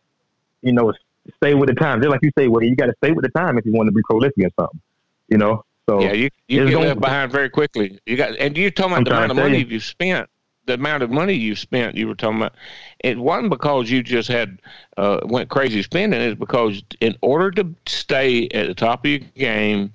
you 0.63 0.73
know, 0.73 0.93
stay 1.37 1.55
with 1.55 1.69
the 1.69 1.75
time. 1.77 2.01
Just 2.01 2.11
like 2.11 2.21
you 2.23 2.33
say, 2.37 2.49
well, 2.49 2.63
you 2.65 2.75
got 2.75 2.87
to 2.87 2.95
stay 2.99 3.13
with 3.13 3.23
the 3.25 3.31
time 3.31 3.57
if 3.59 3.65
you 3.67 3.73
want 3.73 3.87
to 3.87 3.93
be 3.93 4.03
prolific 4.03 4.45
or 4.47 4.51
something. 4.59 4.81
You 5.29 5.39
know, 5.39 5.65
so 5.89 6.01
Yeah, 6.01 6.13
you 6.13 6.31
you 6.49 6.63
it's 6.63 6.71
get 6.71 6.81
left 6.81 7.01
behind 7.01 7.33
very 7.33 7.51
quickly. 7.51 7.99
You 8.07 8.17
got, 8.17 8.37
and 8.39 8.57
you're 8.57 8.71
talking 8.71 8.93
about 8.93 8.99
I'm 8.99 9.05
the 9.05 9.11
amount 9.11 9.31
of 9.33 9.37
money 9.37 9.59
you. 9.59 9.67
you've 9.67 9.85
spent. 9.85 10.29
The 10.67 10.75
amount 10.75 11.03
of 11.03 11.11
money 11.11 11.33
you 11.33 11.57
spent, 11.57 11.97
you 11.97 12.07
were 12.07 12.15
talking 12.15 12.37
about. 12.37 12.55
It 13.03 13.19
wasn't 13.19 13.51
because 13.51 13.91
you 13.91 14.03
just 14.03 14.29
had 14.29 14.61
uh, 14.99 15.21
went 15.25 15.49
crazy 15.49 15.83
spending. 15.83 16.21
It's 16.21 16.39
because 16.39 16.83
in 17.01 17.17
order 17.23 17.51
to 17.53 17.75
stay 17.87 18.47
at 18.49 18.69
the 18.69 18.75
top 18.75 19.05
of 19.05 19.11
your 19.11 19.21
game 19.37 19.93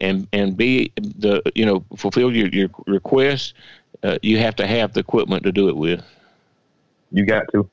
and 0.00 0.26
and 0.32 0.56
be 0.56 0.92
the 0.96 1.42
you 1.54 1.66
know 1.66 1.84
fulfill 1.96 2.34
your 2.34 2.48
your 2.48 2.70
requests, 2.86 3.54
uh, 4.02 4.18
you 4.22 4.38
have 4.38 4.56
to 4.56 4.66
have 4.66 4.92
the 4.92 5.00
equipment 5.00 5.42
to 5.42 5.52
do 5.52 5.68
it 5.68 5.76
with. 5.76 6.02
You 7.10 7.26
got 7.26 7.44
to. 7.52 7.68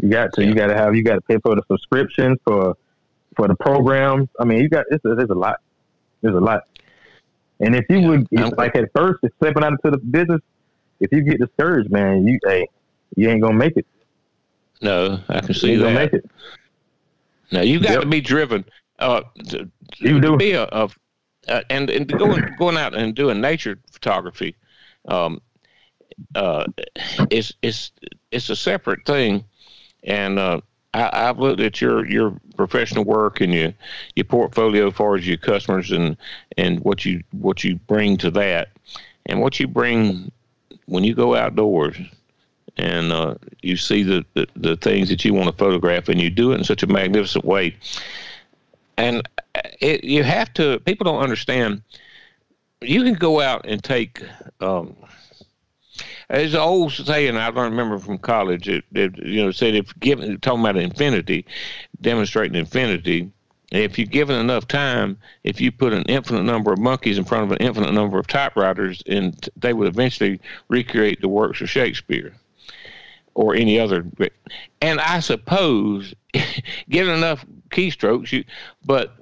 You 0.00 0.08
got 0.08 0.32
to. 0.34 0.42
Yeah. 0.42 0.48
You 0.48 0.54
got 0.54 0.66
to 0.68 0.74
have. 0.74 0.96
You 0.96 1.04
got 1.04 1.14
to 1.16 1.20
pay 1.20 1.38
for 1.38 1.54
the 1.54 1.62
subscriptions 1.68 2.38
for 2.44 2.76
for 3.36 3.46
the 3.46 3.54
programs. 3.54 4.28
I 4.40 4.44
mean, 4.44 4.58
you 4.58 4.68
got. 4.68 4.86
It's, 4.90 5.02
there's 5.04 5.30
a 5.30 5.34
lot. 5.34 5.60
There's 6.22 6.34
a 6.34 6.40
lot. 6.40 6.62
And 7.60 7.74
if 7.74 7.84
you 7.90 8.00
would, 8.08 8.26
I'm- 8.36 8.52
like 8.56 8.74
at 8.76 8.90
first, 8.94 9.20
stepping 9.42 9.64
out 9.64 9.72
into 9.72 9.90
the 9.90 9.98
business, 9.98 10.40
if 11.00 11.12
you 11.12 11.22
get 11.22 11.38
discouraged, 11.38 11.90
man, 11.90 12.26
you 12.26 12.38
hey, 12.46 12.66
you 13.16 13.28
ain't 13.28 13.40
gonna 13.42 13.54
make 13.54 13.76
it. 13.76 13.86
No, 14.82 15.20
I 15.28 15.40
can 15.40 15.48
You 15.48 15.54
see 15.54 15.76
gonna 15.76 15.88
that. 15.92 15.94
make 15.94 16.12
it. 16.12 16.30
No, 17.52 17.60
you 17.62 17.80
got 17.80 17.92
Yep. 17.92 18.00
to 18.02 18.08
be 18.08 18.20
driven. 18.20 18.64
Uh, 18.98 19.22
to, 19.48 19.68
You 19.98 20.20
do. 20.20 20.36
be 20.36 20.52
a, 20.52 20.64
a 20.64 20.88
uh, 21.48 21.62
and 21.70 21.88
and 21.90 22.06
going 22.06 22.42
going 22.58 22.76
out 22.76 22.94
and 22.94 23.14
doing 23.14 23.40
nature 23.40 23.78
photography, 23.90 24.56
um, 25.08 25.40
uh, 26.34 26.64
it's 27.30 27.52
it's 27.62 27.92
it's 28.30 28.50
a 28.50 28.56
separate 28.56 29.04
thing, 29.06 29.44
and 30.04 30.38
uh, 30.38 30.60
I, 30.94 31.28
I've 31.28 31.38
looked 31.38 31.60
at 31.60 31.80
your 31.80 32.06
your 32.06 32.34
professional 32.56 33.04
work 33.04 33.40
and 33.40 33.52
your 33.52 33.72
your 34.16 34.24
portfolio 34.24 34.88
as 34.88 34.94
far 34.94 35.16
as 35.16 35.26
your 35.26 35.36
customers 35.36 35.90
and 35.90 36.16
and 36.56 36.80
what 36.80 37.04
you 37.04 37.22
what 37.32 37.64
you 37.64 37.76
bring 37.86 38.16
to 38.18 38.30
that, 38.32 38.70
and 39.26 39.40
what 39.40 39.60
you 39.60 39.68
bring 39.68 40.30
when 40.86 41.04
you 41.04 41.14
go 41.14 41.36
outdoors 41.36 41.96
and 42.76 43.12
uh, 43.12 43.34
you 43.62 43.76
see 43.76 44.02
the, 44.02 44.24
the, 44.34 44.46
the 44.56 44.76
things 44.76 45.08
that 45.08 45.24
you 45.24 45.34
want 45.34 45.50
to 45.50 45.56
photograph 45.56 46.08
and 46.08 46.20
you 46.20 46.30
do 46.30 46.52
it 46.52 46.56
in 46.56 46.64
such 46.64 46.82
a 46.82 46.86
magnificent 46.86 47.44
way. 47.44 47.76
And 48.96 49.28
it, 49.80 50.04
you 50.04 50.22
have 50.22 50.52
to, 50.54 50.80
people 50.80 51.04
don't 51.04 51.22
understand. 51.22 51.82
You 52.80 53.02
can 53.02 53.14
go 53.14 53.40
out 53.40 53.66
and 53.66 53.82
take, 53.82 54.22
um, 54.60 54.96
there's 56.30 56.54
an 56.54 56.60
old 56.60 56.92
saying 56.92 57.36
I 57.36 57.50
don't 57.50 57.70
remember 57.70 57.98
from 57.98 58.18
college. 58.18 58.66
that, 58.66 58.84
it 58.92 59.18
you 59.18 59.44
know 59.44 59.50
said 59.50 59.74
if 59.74 59.98
given 59.98 60.38
talking 60.40 60.60
about 60.60 60.76
infinity, 60.76 61.44
demonstrating 62.00 62.56
infinity. 62.56 63.30
If 63.72 64.00
you're 64.00 64.06
given 64.06 64.36
enough 64.36 64.66
time, 64.66 65.16
if 65.44 65.60
you 65.60 65.70
put 65.70 65.92
an 65.92 66.02
infinite 66.04 66.42
number 66.42 66.72
of 66.72 66.80
monkeys 66.80 67.18
in 67.18 67.24
front 67.24 67.44
of 67.44 67.52
an 67.52 67.58
infinite 67.58 67.92
number 67.92 68.18
of 68.18 68.26
typewriters, 68.26 69.00
and 69.06 69.48
they 69.54 69.72
would 69.72 69.86
eventually 69.86 70.40
recreate 70.66 71.20
the 71.20 71.28
works 71.28 71.60
of 71.60 71.70
Shakespeare 71.70 72.34
or 73.34 73.54
any 73.54 73.78
other. 73.78 74.04
And 74.80 75.00
I 75.00 75.20
suppose, 75.20 76.12
given 76.88 77.14
enough 77.14 77.46
keystrokes, 77.70 78.32
you, 78.32 78.42
but 78.84 79.14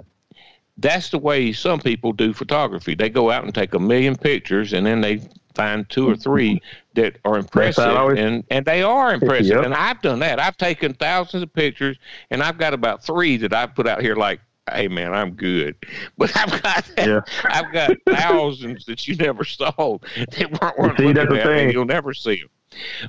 that's 0.79 1.11
the 1.11 1.19
way 1.19 1.53
some 1.53 1.81
people 1.81 2.13
do 2.13 2.33
photography. 2.33 2.95
They 2.95 3.11
go 3.11 3.31
out 3.31 3.45
and 3.45 3.55
take 3.55 3.75
a 3.75 3.79
million 3.79 4.17
pictures, 4.17 4.73
and 4.73 4.87
then 4.87 5.03
they 5.03 5.21
find 5.55 5.89
two 5.91 6.09
or 6.09 6.17
three 6.17 6.63
that 7.03 7.19
are 7.25 7.39
impressive, 7.39 7.85
always- 7.85 8.19
and 8.19 8.45
and 8.51 8.65
they 8.65 8.83
are 8.83 9.15
impressive. 9.15 9.47
Yep. 9.57 9.65
And 9.65 9.75
I've 9.75 10.01
done 10.03 10.19
that. 10.21 10.39
I've 10.41 10.57
taken 10.57 10.95
thousands 10.95 11.43
of 11.43 11.53
pictures, 11.53 11.99
and 12.31 12.43
I've 12.43 12.59
got 12.59 12.75
about 12.75 13.03
three 13.05 13.37
that 13.39 13.53
I've 13.53 13.75
put 13.75 13.87
out 13.89 14.01
here 14.03 14.15
like. 14.17 14.41
Hey 14.71 14.87
man, 14.87 15.15
I'm 15.15 15.31
good, 15.31 15.77
but 16.19 16.31
I've 16.37 16.63
got 16.63 16.91
Yeah. 16.99 17.21
I've 17.45 17.73
got 17.73 17.93
thousands 18.07 18.85
that 18.85 19.09
you 19.09 19.17
never 19.17 19.43
saw 19.43 19.71
that 20.15 20.61
weren't 20.61 20.79
worth 20.79 20.99
See, 20.99 21.05
looking 21.11 21.37
at, 21.39 21.47
and 21.47 21.73
you'll 21.73 21.87
never 21.87 22.13
see 22.13 22.37
them. 22.41 22.51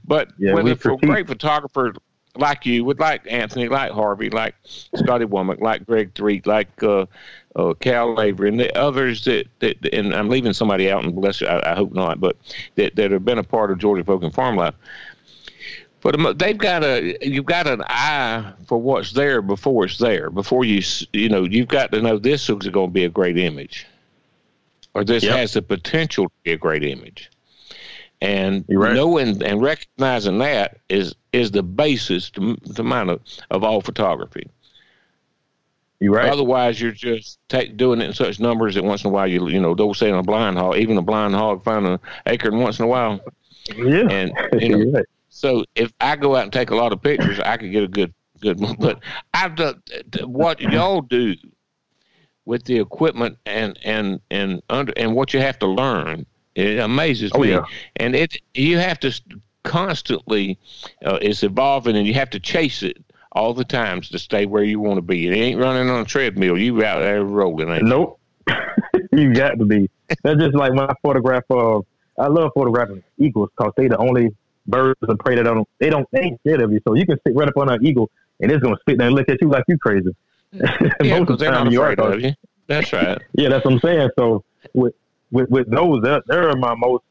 But 0.06 0.30
Yeah, 0.38 0.54
we 0.54 0.72
a 0.72 0.76
great 0.76 1.28
photographer 1.28 1.94
like 2.36 2.66
you, 2.66 2.86
would 2.86 3.00
like 3.00 3.22
Anthony, 3.30 3.68
like 3.68 3.92
Harvey, 3.92 4.30
like 4.30 4.56
Scotty 4.64 5.26
Womack, 5.26 5.60
like 5.60 5.86
Greg 5.86 6.14
Threet, 6.14 6.46
like 6.46 6.84
uh, 6.84 7.06
uh, 7.56 7.74
Cal 7.80 8.14
Lavery, 8.14 8.50
and 8.50 8.60
the 8.60 8.76
others 8.78 9.26
that, 9.26 9.48
that, 9.60 9.94
and 9.94 10.14
I'm 10.14 10.30
leaving 10.30 10.54
somebody 10.54 10.92
out, 10.92 11.04
and 11.04 11.16
bless 11.16 11.42
you, 11.42 11.48
I, 11.48 11.72
I 11.72 11.76
hope 11.76 11.94
not, 11.94 12.20
but 12.20 12.38
that, 12.76 12.96
that 12.96 13.12
have 13.12 13.26
been 13.26 13.40
a 13.40 13.44
part 13.44 13.72
of 13.72 13.80
Georgia 13.80 14.04
folk 14.04 14.24
and 14.24 14.34
farm 14.34 14.56
life. 14.56 14.76
But 16.02 16.16
um, 16.16 16.38
they've 16.38 16.58
got 16.58 16.84
a, 16.84 17.18
you've 17.22 17.46
got 17.46 17.68
an 17.68 17.84
eye 17.88 18.54
for 18.68 18.78
what's 18.78 19.12
there 19.12 19.42
before 19.42 19.86
it's 19.86 19.98
there. 19.98 20.30
Before 20.30 20.64
you 20.64 20.82
you 21.12 21.28
know 21.28 21.44
you've 21.44 21.68
got 21.68 21.92
to 21.92 22.02
know 22.02 22.18
this 22.18 22.50
is 22.50 22.68
going 22.70 22.90
to 22.90 22.94
be 22.94 23.04
a 23.04 23.10
great 23.10 23.38
image, 23.38 23.86
or 24.94 25.04
this 25.04 25.24
Yep. 25.24 25.36
has 25.36 25.54
the 25.54 25.62
potential 25.62 26.26
to 26.26 26.32
be 26.44 26.52
a 26.54 26.58
great 26.58 26.84
image. 26.86 27.30
And 28.22 28.66
right. 28.68 28.94
knowing 28.94 29.42
and 29.44 29.62
recognizing 29.62 30.40
that 30.40 30.80
is 30.90 31.16
is 31.32 31.52
the 31.52 31.64
basis 31.64 32.30
to, 32.32 32.56
to 32.76 32.84
mine 32.84 33.10
of, 33.10 33.22
of 33.50 33.64
all 33.64 33.82
photography. 33.82 34.50
You 36.00 36.14
right? 36.14 36.32
Otherwise, 36.32 36.80
you're 36.80 36.92
just 36.92 37.40
take, 37.50 37.76
doing 37.76 38.02
it 38.02 38.06
in 38.06 38.14
such 38.14 38.40
numbers 38.40 38.76
that 38.76 38.84
once 38.84 39.04
in 39.04 39.10
a 39.10 39.14
while 39.14 39.28
you 39.28 39.48
you 39.50 39.60
know 39.60 39.76
don't 39.76 39.96
say 39.96 40.10
in 40.10 40.16
a 40.16 40.24
blind 40.24 40.58
hog, 40.58 40.78
even 40.78 40.98
a 40.98 41.02
blind 41.02 41.36
hog 41.36 41.64
find 41.64 41.86
an 41.86 42.00
acorn 42.26 42.60
once 42.60 42.80
in 42.80 42.86
a 42.86 42.88
while. 42.88 43.20
yeah. 43.76 44.08
And 44.10 44.32
you 44.62 44.78
know, 44.78 44.92
right. 45.00 45.06
so 45.30 45.66
if 45.76 45.94
I 46.00 46.16
go 46.16 46.36
out 46.36 46.44
and 46.44 46.54
take 46.54 46.72
a 46.72 46.76
lot 46.76 46.94
of 46.94 47.02
pictures, 47.02 47.40
I 47.40 47.58
could 47.58 47.72
get 47.72 47.84
a 47.84 47.88
good 47.88 48.14
good 48.40 48.60
one. 48.60 48.76
But 48.80 49.00
I've 49.34 49.56
done 49.56 49.82
what 50.24 50.62
y'all 50.62 51.02
do 51.02 51.36
with 52.46 52.64
the 52.64 52.80
equipment 52.80 53.38
and 53.46 53.78
and 53.84 54.22
and 54.32 54.62
under 54.70 54.94
and 54.96 55.16
what 55.16 55.34
you 55.34 55.40
have 55.40 55.60
to 55.60 55.68
learn. 55.68 56.26
It 56.56 56.80
amazes 56.80 57.32
Oh, 57.34 57.40
me, 57.42 57.50
yeah. 57.52 57.64
and 57.98 58.16
it 58.16 58.38
you 58.54 58.78
have 58.78 59.00
to 59.02 59.12
constantly 59.64 60.58
uh, 61.06 61.20
it's 61.22 61.44
evolving, 61.44 61.96
and 61.96 62.08
you 62.08 62.14
have 62.16 62.30
to 62.32 62.40
chase 62.40 62.84
it 62.84 62.98
all 63.34 63.54
the 63.54 63.64
times 63.64 64.10
to 64.10 64.20
stay 64.20 64.46
where 64.46 64.64
you 64.64 64.80
want 64.80 64.98
to 64.98 65.02
be. 65.02 65.28
It 65.28 65.34
ain't 65.34 65.60
running 65.60 65.90
on 65.90 66.02
a 66.02 66.06
treadmill. 66.06 66.58
You 66.58 66.84
out 66.84 67.00
there 67.00 67.24
rolling. 67.24 67.70
Ain't? 67.70 67.84
Nope. 67.86 68.20
you 69.12 69.34
got 69.34 69.60
to 69.60 69.66
be. 69.66 69.90
That's 70.24 70.40
just 70.40 70.56
like 70.56 70.72
when 70.72 70.82
I 70.90 70.94
photograph. 71.04 71.44
Uh, 71.50 71.80
I 72.18 72.28
love 72.28 72.52
photographing 72.54 73.04
eagles 73.18 73.50
because 73.56 73.72
they 73.78 73.88
the 73.88 73.98
only 73.98 74.36
birds 74.68 75.00
of 75.04 75.18
prey 75.20 75.36
that 75.36 75.44
don't. 75.44 75.68
They 75.80 75.90
don't. 75.90 76.08
They 76.12 76.22
ain't 76.22 76.40
scared 76.42 76.62
of 76.62 76.72
you. 76.74 76.82
So 76.88 76.96
you 76.96 77.06
can 77.06 77.18
sit 77.26 77.36
right 77.36 77.48
up 77.48 77.56
on 77.58 77.70
an 77.70 77.86
eagle 77.86 78.10
and 78.42 78.52
it's 78.52 78.62
gonna 78.62 78.76
sit 78.88 78.98
there 78.98 79.08
and 79.08 79.16
look 79.16 79.30
at 79.30 79.40
you 79.42 79.50
like 79.50 79.64
you 79.68 79.78
crazy. 79.78 80.16
Yeah, 80.52 81.20
Most 81.20 81.30
of 81.30 81.40
the 81.40 81.46
time 81.46 81.68
you 81.72 81.82
are. 81.84 82.18
you. 82.18 82.34
That's 82.68 82.92
right. 82.92 83.20
Yeah, 83.34 83.50
that's 83.50 83.64
what 83.66 83.76
I'm 83.76 83.80
saying. 83.82 84.10
So 84.18 84.44
with 84.74 84.96
with 85.32 85.50
with 85.50 85.70
those, 85.70 86.02
they're, 86.02 86.22
they're 86.28 86.56
my 86.56 86.76
most 86.76 87.04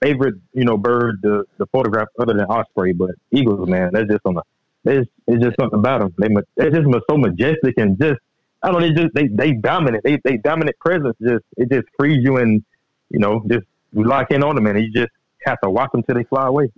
favorite, 0.00 0.34
you 0.52 0.64
know, 0.64 0.76
bird 0.76 1.22
to, 1.22 1.44
to 1.58 1.66
photograph 1.66 2.08
other 2.18 2.34
than 2.34 2.44
osprey. 2.46 2.92
But 2.92 3.12
eagles, 3.32 3.68
man, 3.68 3.90
that's 3.92 4.10
just 4.10 4.22
on 4.24 4.34
the. 4.34 4.42
It's, 4.86 5.10
it's 5.26 5.42
just 5.42 5.56
something 5.58 5.78
about 5.78 6.00
them. 6.00 6.14
They 6.18 6.28
they're 6.56 6.70
just 6.70 6.86
so 7.08 7.16
majestic 7.16 7.74
and 7.78 7.98
just 7.98 8.20
I 8.62 8.70
don't 8.70 8.80
know. 8.80 8.88
They 8.88 8.94
just 8.94 9.14
they 9.14 9.28
they 9.28 9.52
dominant. 9.52 10.04
They 10.04 10.18
they 10.24 10.36
dominant 10.36 10.78
presence. 10.78 11.16
Just 11.22 11.44
it 11.56 11.70
just 11.70 11.86
frees 11.98 12.22
you 12.22 12.36
and 12.38 12.62
you 13.10 13.18
know 13.18 13.42
just 13.48 13.64
you 13.92 14.04
lock 14.04 14.30
in 14.30 14.42
on 14.42 14.56
them 14.56 14.66
and 14.66 14.78
you 14.78 14.92
just 14.92 15.12
have 15.46 15.60
to 15.62 15.70
watch 15.70 15.90
them 15.92 16.02
till 16.02 16.16
they 16.16 16.24
fly 16.24 16.46
away. 16.46 16.70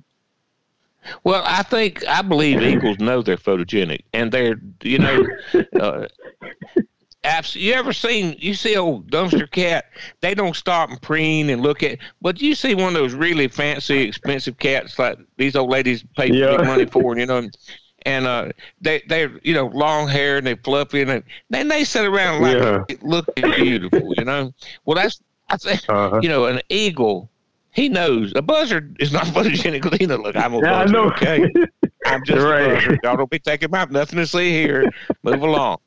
Well, 1.24 1.42
I 1.46 1.62
think 1.62 2.06
I 2.06 2.22
believe 2.22 2.62
eagles 2.62 2.98
know 2.98 3.22
they're 3.22 3.36
photogenic, 3.36 4.00
and 4.12 4.32
they're 4.32 4.56
you 4.82 4.98
know, 4.98 5.26
uh, 5.80 6.06
abs- 7.26 7.56
you 7.56 7.72
ever 7.74 7.92
seen 7.92 8.36
you 8.38 8.54
see 8.54 8.76
old 8.76 9.10
dumpster 9.10 9.50
cat? 9.50 9.86
They 10.20 10.34
don't 10.34 10.56
stop 10.56 10.90
and 10.90 11.00
preen 11.02 11.50
and 11.50 11.62
look 11.62 11.82
at. 11.82 11.98
But 12.22 12.40
you 12.40 12.54
see 12.54 12.74
one 12.74 12.88
of 12.88 12.94
those 12.94 13.14
really 13.14 13.48
fancy, 13.48 14.00
expensive 14.02 14.58
cats 14.58 14.98
like 14.98 15.18
these 15.36 15.56
old 15.56 15.70
ladies 15.70 16.04
pay 16.16 16.30
Yeah. 16.32 16.56
big 16.56 16.66
money 16.66 16.86
for, 16.86 17.12
and 17.12 17.20
you 17.20 17.26
know. 17.26 17.48
And 18.04 18.24
uh, 18.26 18.52
they 18.80 19.02
they're 19.08 19.32
you 19.42 19.52
know 19.52 19.66
long 19.66 20.06
hair 20.06 20.36
and 20.36 20.46
they 20.46 20.54
fluffy 20.54 21.02
and 21.02 21.24
then 21.50 21.66
they 21.68 21.82
sit 21.82 22.04
around 22.06 22.40
like 22.40 22.56
Yeah. 22.56 22.84
looking 23.02 23.50
beautiful, 23.56 24.14
you 24.16 24.24
know. 24.24 24.54
Well, 24.84 24.94
that's 24.94 25.20
I 25.50 25.56
think 25.56 25.82
Uh-huh. 25.88 26.20
you 26.22 26.28
know 26.28 26.44
an 26.46 26.60
eagle. 26.68 27.28
He 27.72 27.88
knows 27.90 28.32
a 28.36 28.42
buzzard 28.42 28.96
is 29.00 29.12
not 29.12 29.24
photogenic. 29.26 29.82
'cause 29.82 29.98
He 29.98 30.06
knows, 30.06 30.20
look, 30.20 30.36
I'm 30.36 30.54
a 30.54 30.58
Yeah, 30.60 30.84
buzzard. 30.84 30.96
Okay, 30.96 31.52
I'm 32.06 32.24
just 32.24 32.38
You're 32.38 32.54
a 32.54 32.66
right. 32.68 32.74
buzzard. 32.76 33.00
Y'all 33.02 33.16
don't 33.16 33.28
be 33.28 33.38
taking 33.40 33.70
my 33.70 33.84
nothing 33.90 34.18
to 34.18 34.26
see 34.26 34.50
here. 34.50 34.84
Move 35.24 35.42
along. 35.42 35.78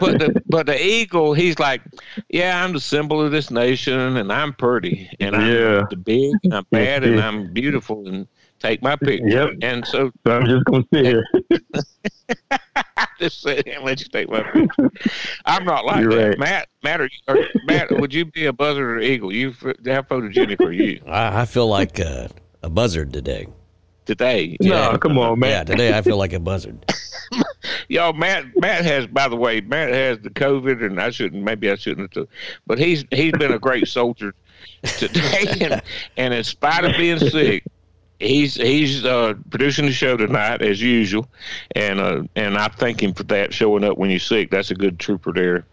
But 0.00 0.18
the 0.18 0.42
but 0.46 0.66
the 0.66 0.82
eagle, 0.84 1.32
he's 1.34 1.58
like, 1.58 1.82
yeah, 2.28 2.62
I'm 2.64 2.72
the 2.72 2.80
symbol 2.80 3.20
of 3.24 3.30
this 3.32 3.50
nation, 3.50 4.16
and 4.16 4.32
I'm 4.32 4.52
pretty, 4.52 5.08
and 5.20 5.34
I'm 5.36 5.46
Yeah. 5.48 5.82
the 5.90 5.96
big, 5.96 6.32
and 6.44 6.54
I'm 6.54 6.66
bad, 6.70 7.04
and 7.04 7.20
I'm 7.20 7.52
beautiful, 7.52 8.06
and 8.08 8.26
take 8.58 8.82
my 8.82 8.96
picture. 8.96 9.26
Yep. 9.28 9.50
And 9.62 9.86
so 9.86 10.10
So 10.26 10.32
I'm 10.36 10.46
just 10.46 10.64
gonna 10.64 10.84
sit 10.92 11.06
here. 11.06 11.24
I 12.96 13.06
just 13.18 13.40
said, 13.42 13.66
and 13.66 13.84
let 13.84 14.00
you 14.00 14.06
take 14.06 14.28
my 14.28 14.42
picture. 14.42 14.90
I'm 15.46 15.64
not 15.64 15.84
like 15.84 16.00
You're 16.02 16.14
that. 16.14 16.28
right. 16.30 16.38
Matt, 16.38 16.68
Matt, 16.82 17.00
are 17.00 17.04
you, 17.04 17.18
or, 17.28 17.38
Matt, 17.64 17.90
would 17.98 18.12
you 18.14 18.24
be 18.26 18.46
a 18.46 18.52
buzzard 18.52 18.98
or 18.98 19.00
eagle? 19.00 19.32
You 19.32 19.50
f- 19.50 19.76
how 19.86 20.02
photogenic 20.02 20.60
are 20.60 20.72
you 20.72 21.00
I, 21.06 21.42
I 21.42 21.44
feel 21.46 21.66
like 21.68 22.00
uh, 22.00 22.28
a 22.62 22.68
buzzard 22.70 23.12
today. 23.12 23.46
Today? 24.10 24.56
No, 24.60 24.98
come 24.98 25.16
on, 25.18 25.38
man. 25.38 25.50
Yeah, 25.50 25.64
today 25.64 25.96
I 25.96 26.02
feel 26.02 26.16
like 26.16 26.32
a 26.32 26.40
buzzard. 26.40 26.84
Y'all, 27.88 28.12
Matt, 28.12 28.44
Matt 28.56 28.84
has, 28.84 29.06
by 29.06 29.28
the 29.28 29.36
way, 29.36 29.60
Matt 29.60 29.90
has 29.90 30.18
the 30.18 30.30
COVID, 30.30 30.84
and 30.84 31.00
I 31.00 31.10
shouldn't, 31.10 31.44
maybe 31.44 31.70
I 31.70 31.76
shouldn't 31.76 32.12
have, 32.16 32.26
but 32.66 32.78
he's 32.78 33.04
he's 33.12 33.32
been 33.32 33.52
a 33.52 33.58
great 33.58 33.86
soldier 33.86 34.34
today, 34.98 35.46
and, 35.60 35.82
and 36.16 36.34
in 36.34 36.42
spite 36.42 36.84
of 36.84 36.96
being 36.96 37.18
sick, 37.20 37.62
he's 38.18 38.54
he's 38.56 39.04
uh, 39.04 39.34
producing 39.50 39.86
the 39.86 39.92
show 39.92 40.16
tonight 40.16 40.60
as 40.60 40.82
usual, 40.82 41.28
and 41.76 42.00
uh, 42.00 42.22
and 42.34 42.58
I 42.58 42.66
thank 42.68 43.00
him 43.02 43.14
for 43.14 43.22
that 43.24 43.54
showing 43.54 43.84
up 43.84 43.96
when 43.96 44.10
you're 44.10 44.18
sick. 44.18 44.50
That's 44.50 44.72
a 44.72 44.74
good 44.74 44.98
trooper 44.98 45.32
there. 45.32 45.64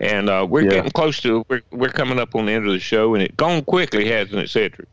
And 0.00 0.28
uh, 0.28 0.46
we're 0.48 0.62
Yeah. 0.62 0.70
getting 0.70 0.90
close 0.92 1.20
to 1.22 1.44
we're 1.48 1.62
we're 1.72 1.88
coming 1.88 2.18
up 2.20 2.34
on 2.36 2.46
the 2.46 2.52
end 2.52 2.66
of 2.66 2.72
the 2.72 2.80
show, 2.80 3.14
and 3.14 3.22
it 3.22 3.36
gone 3.36 3.62
quickly, 3.62 4.08
hasn't 4.08 4.38
it, 4.40 4.48
Cedric? 4.50 4.88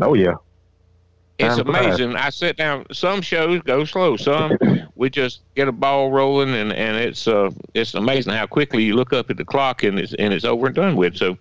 Oh 0.00 0.12
yeah. 0.14 0.34
It's 1.38 1.58
amazing. 1.58 2.16
I 2.16 2.30
sit 2.30 2.56
down. 2.56 2.86
Some 2.92 3.20
shows 3.20 3.60
go 3.62 3.84
slow. 3.84 4.16
Some 4.16 4.56
we 4.94 5.10
just 5.10 5.40
get 5.54 5.68
a 5.68 5.72
ball 5.72 6.10
rolling, 6.10 6.54
and 6.54 6.72
and 6.72 6.96
it's 6.96 7.28
uh 7.28 7.50
it's 7.74 7.94
amazing 7.94 8.32
how 8.32 8.46
quickly 8.46 8.84
you 8.84 8.94
look 8.94 9.12
up 9.12 9.28
at 9.30 9.36
the 9.36 9.44
clock 9.44 9.82
and 9.82 9.98
it's 9.98 10.14
and 10.14 10.32
it's 10.32 10.44
over 10.46 10.66
and 10.66 10.74
done 10.74 10.96
with. 10.96 11.16
So, 11.16 11.36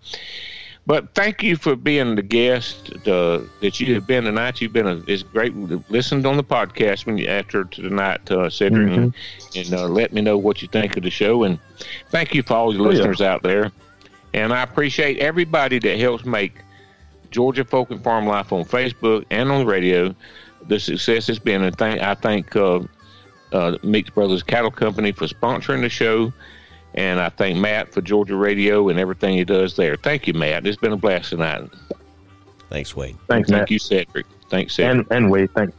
but 0.85 1.13
thank 1.15 1.41
you 1.41 1.55
for 1.55 1.75
being 1.77 2.15
the 2.15 2.21
guest 2.21 2.91
uh, 3.07 3.39
that 3.61 3.79
you 3.79 3.93
have 3.95 4.05
been 4.05 4.25
tonight. 4.25 4.59
You've 4.59 4.73
been 4.73 4.87
a 4.87 5.01
it's 5.07 5.23
great. 5.23 5.55
Listened 5.89 6.25
on 6.25 6.35
the 6.35 6.43
podcast 6.43 7.05
when 7.05 7.17
you 7.17 7.27
after 7.27 7.63
tonight, 7.63 8.29
uh, 8.29 8.49
Cedric, 8.49 8.91
and, 8.91 9.13
and 9.55 9.73
uh, 9.73 9.87
let 9.87 10.11
me 10.11 10.21
know 10.21 10.37
what 10.37 10.61
you 10.61 10.67
think 10.67 10.97
of 10.97 11.03
the 11.03 11.09
show. 11.09 11.43
And 11.45 11.57
thank 12.09 12.33
you 12.35 12.43
for 12.43 12.53
all 12.55 12.73
your 12.73 12.81
Oh, 12.81 12.91
yeah. 12.91 12.97
listeners 12.97 13.21
out 13.21 13.43
there. 13.43 13.71
And 14.33 14.51
I 14.51 14.61
appreciate 14.63 15.19
everybody 15.19 15.79
that 15.79 15.97
helps 15.97 16.25
make 16.25 16.55
Georgia 17.35 17.65
Folk 17.65 17.91
and 17.91 18.01
Farm 18.01 18.25
Life 18.25 18.53
on 18.53 18.63
Facebook 18.63 19.25
and 19.29 19.51
on 19.51 19.59
the 19.59 19.65
radio. 19.65 20.15
The 20.69 20.79
success 20.79 21.27
has 21.27 21.37
been, 21.37 21.63
and 21.63 21.77
thank, 21.77 22.01
I 22.01 22.15
thank 22.15 22.55
uh, 22.55 22.79
uh, 23.51 23.77
Meeks 23.83 24.09
Brothers 24.09 24.41
Cattle 24.41 24.71
Company 24.71 25.11
for 25.11 25.27
sponsoring 25.27 25.81
the 25.81 25.89
show, 25.89 26.31
and 26.93 27.19
I 27.19 27.27
thank 27.27 27.57
Matt 27.57 27.91
for 27.91 27.99
Georgia 27.99 28.37
Radio 28.37 28.87
and 28.87 28.97
everything 28.97 29.35
he 29.35 29.43
does 29.43 29.75
there. 29.75 29.97
Thank 29.97 30.27
you, 30.27 30.33
Matt. 30.33 30.65
It's 30.65 30.77
been 30.77 30.93
a 30.93 30.97
blast 30.97 31.31
tonight. 31.31 31.69
Thanks, 32.69 32.95
Wade. 32.95 33.17
Thanks, 33.27 33.49
thank 33.49 33.63
Matt. 33.63 33.71
you, 33.71 33.79
Cedric. 33.79 34.25
Thanks, 34.49 34.73
Cedric. 34.73 35.05
And 35.11 35.25
and 35.25 35.29
Wade, 35.29 35.51
thanks. 35.53 35.73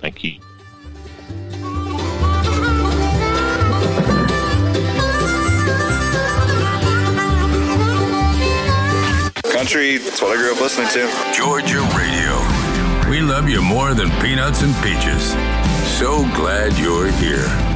thank 0.00 0.22
you. 0.22 0.38
Country, 9.66 9.98
that's 9.98 10.22
what 10.22 10.30
I 10.30 10.40
grew 10.40 10.52
up 10.52 10.60
listening 10.60 10.86
to. 10.90 11.32
Georgia 11.34 11.80
Radio. 11.98 13.10
We 13.10 13.20
love 13.20 13.48
you 13.48 13.60
more 13.60 13.94
than 13.94 14.10
peanuts 14.22 14.62
and 14.62 14.72
peaches. 14.76 15.30
So 15.98 16.22
glad 16.36 16.78
you're 16.78 17.10
here. 17.10 17.75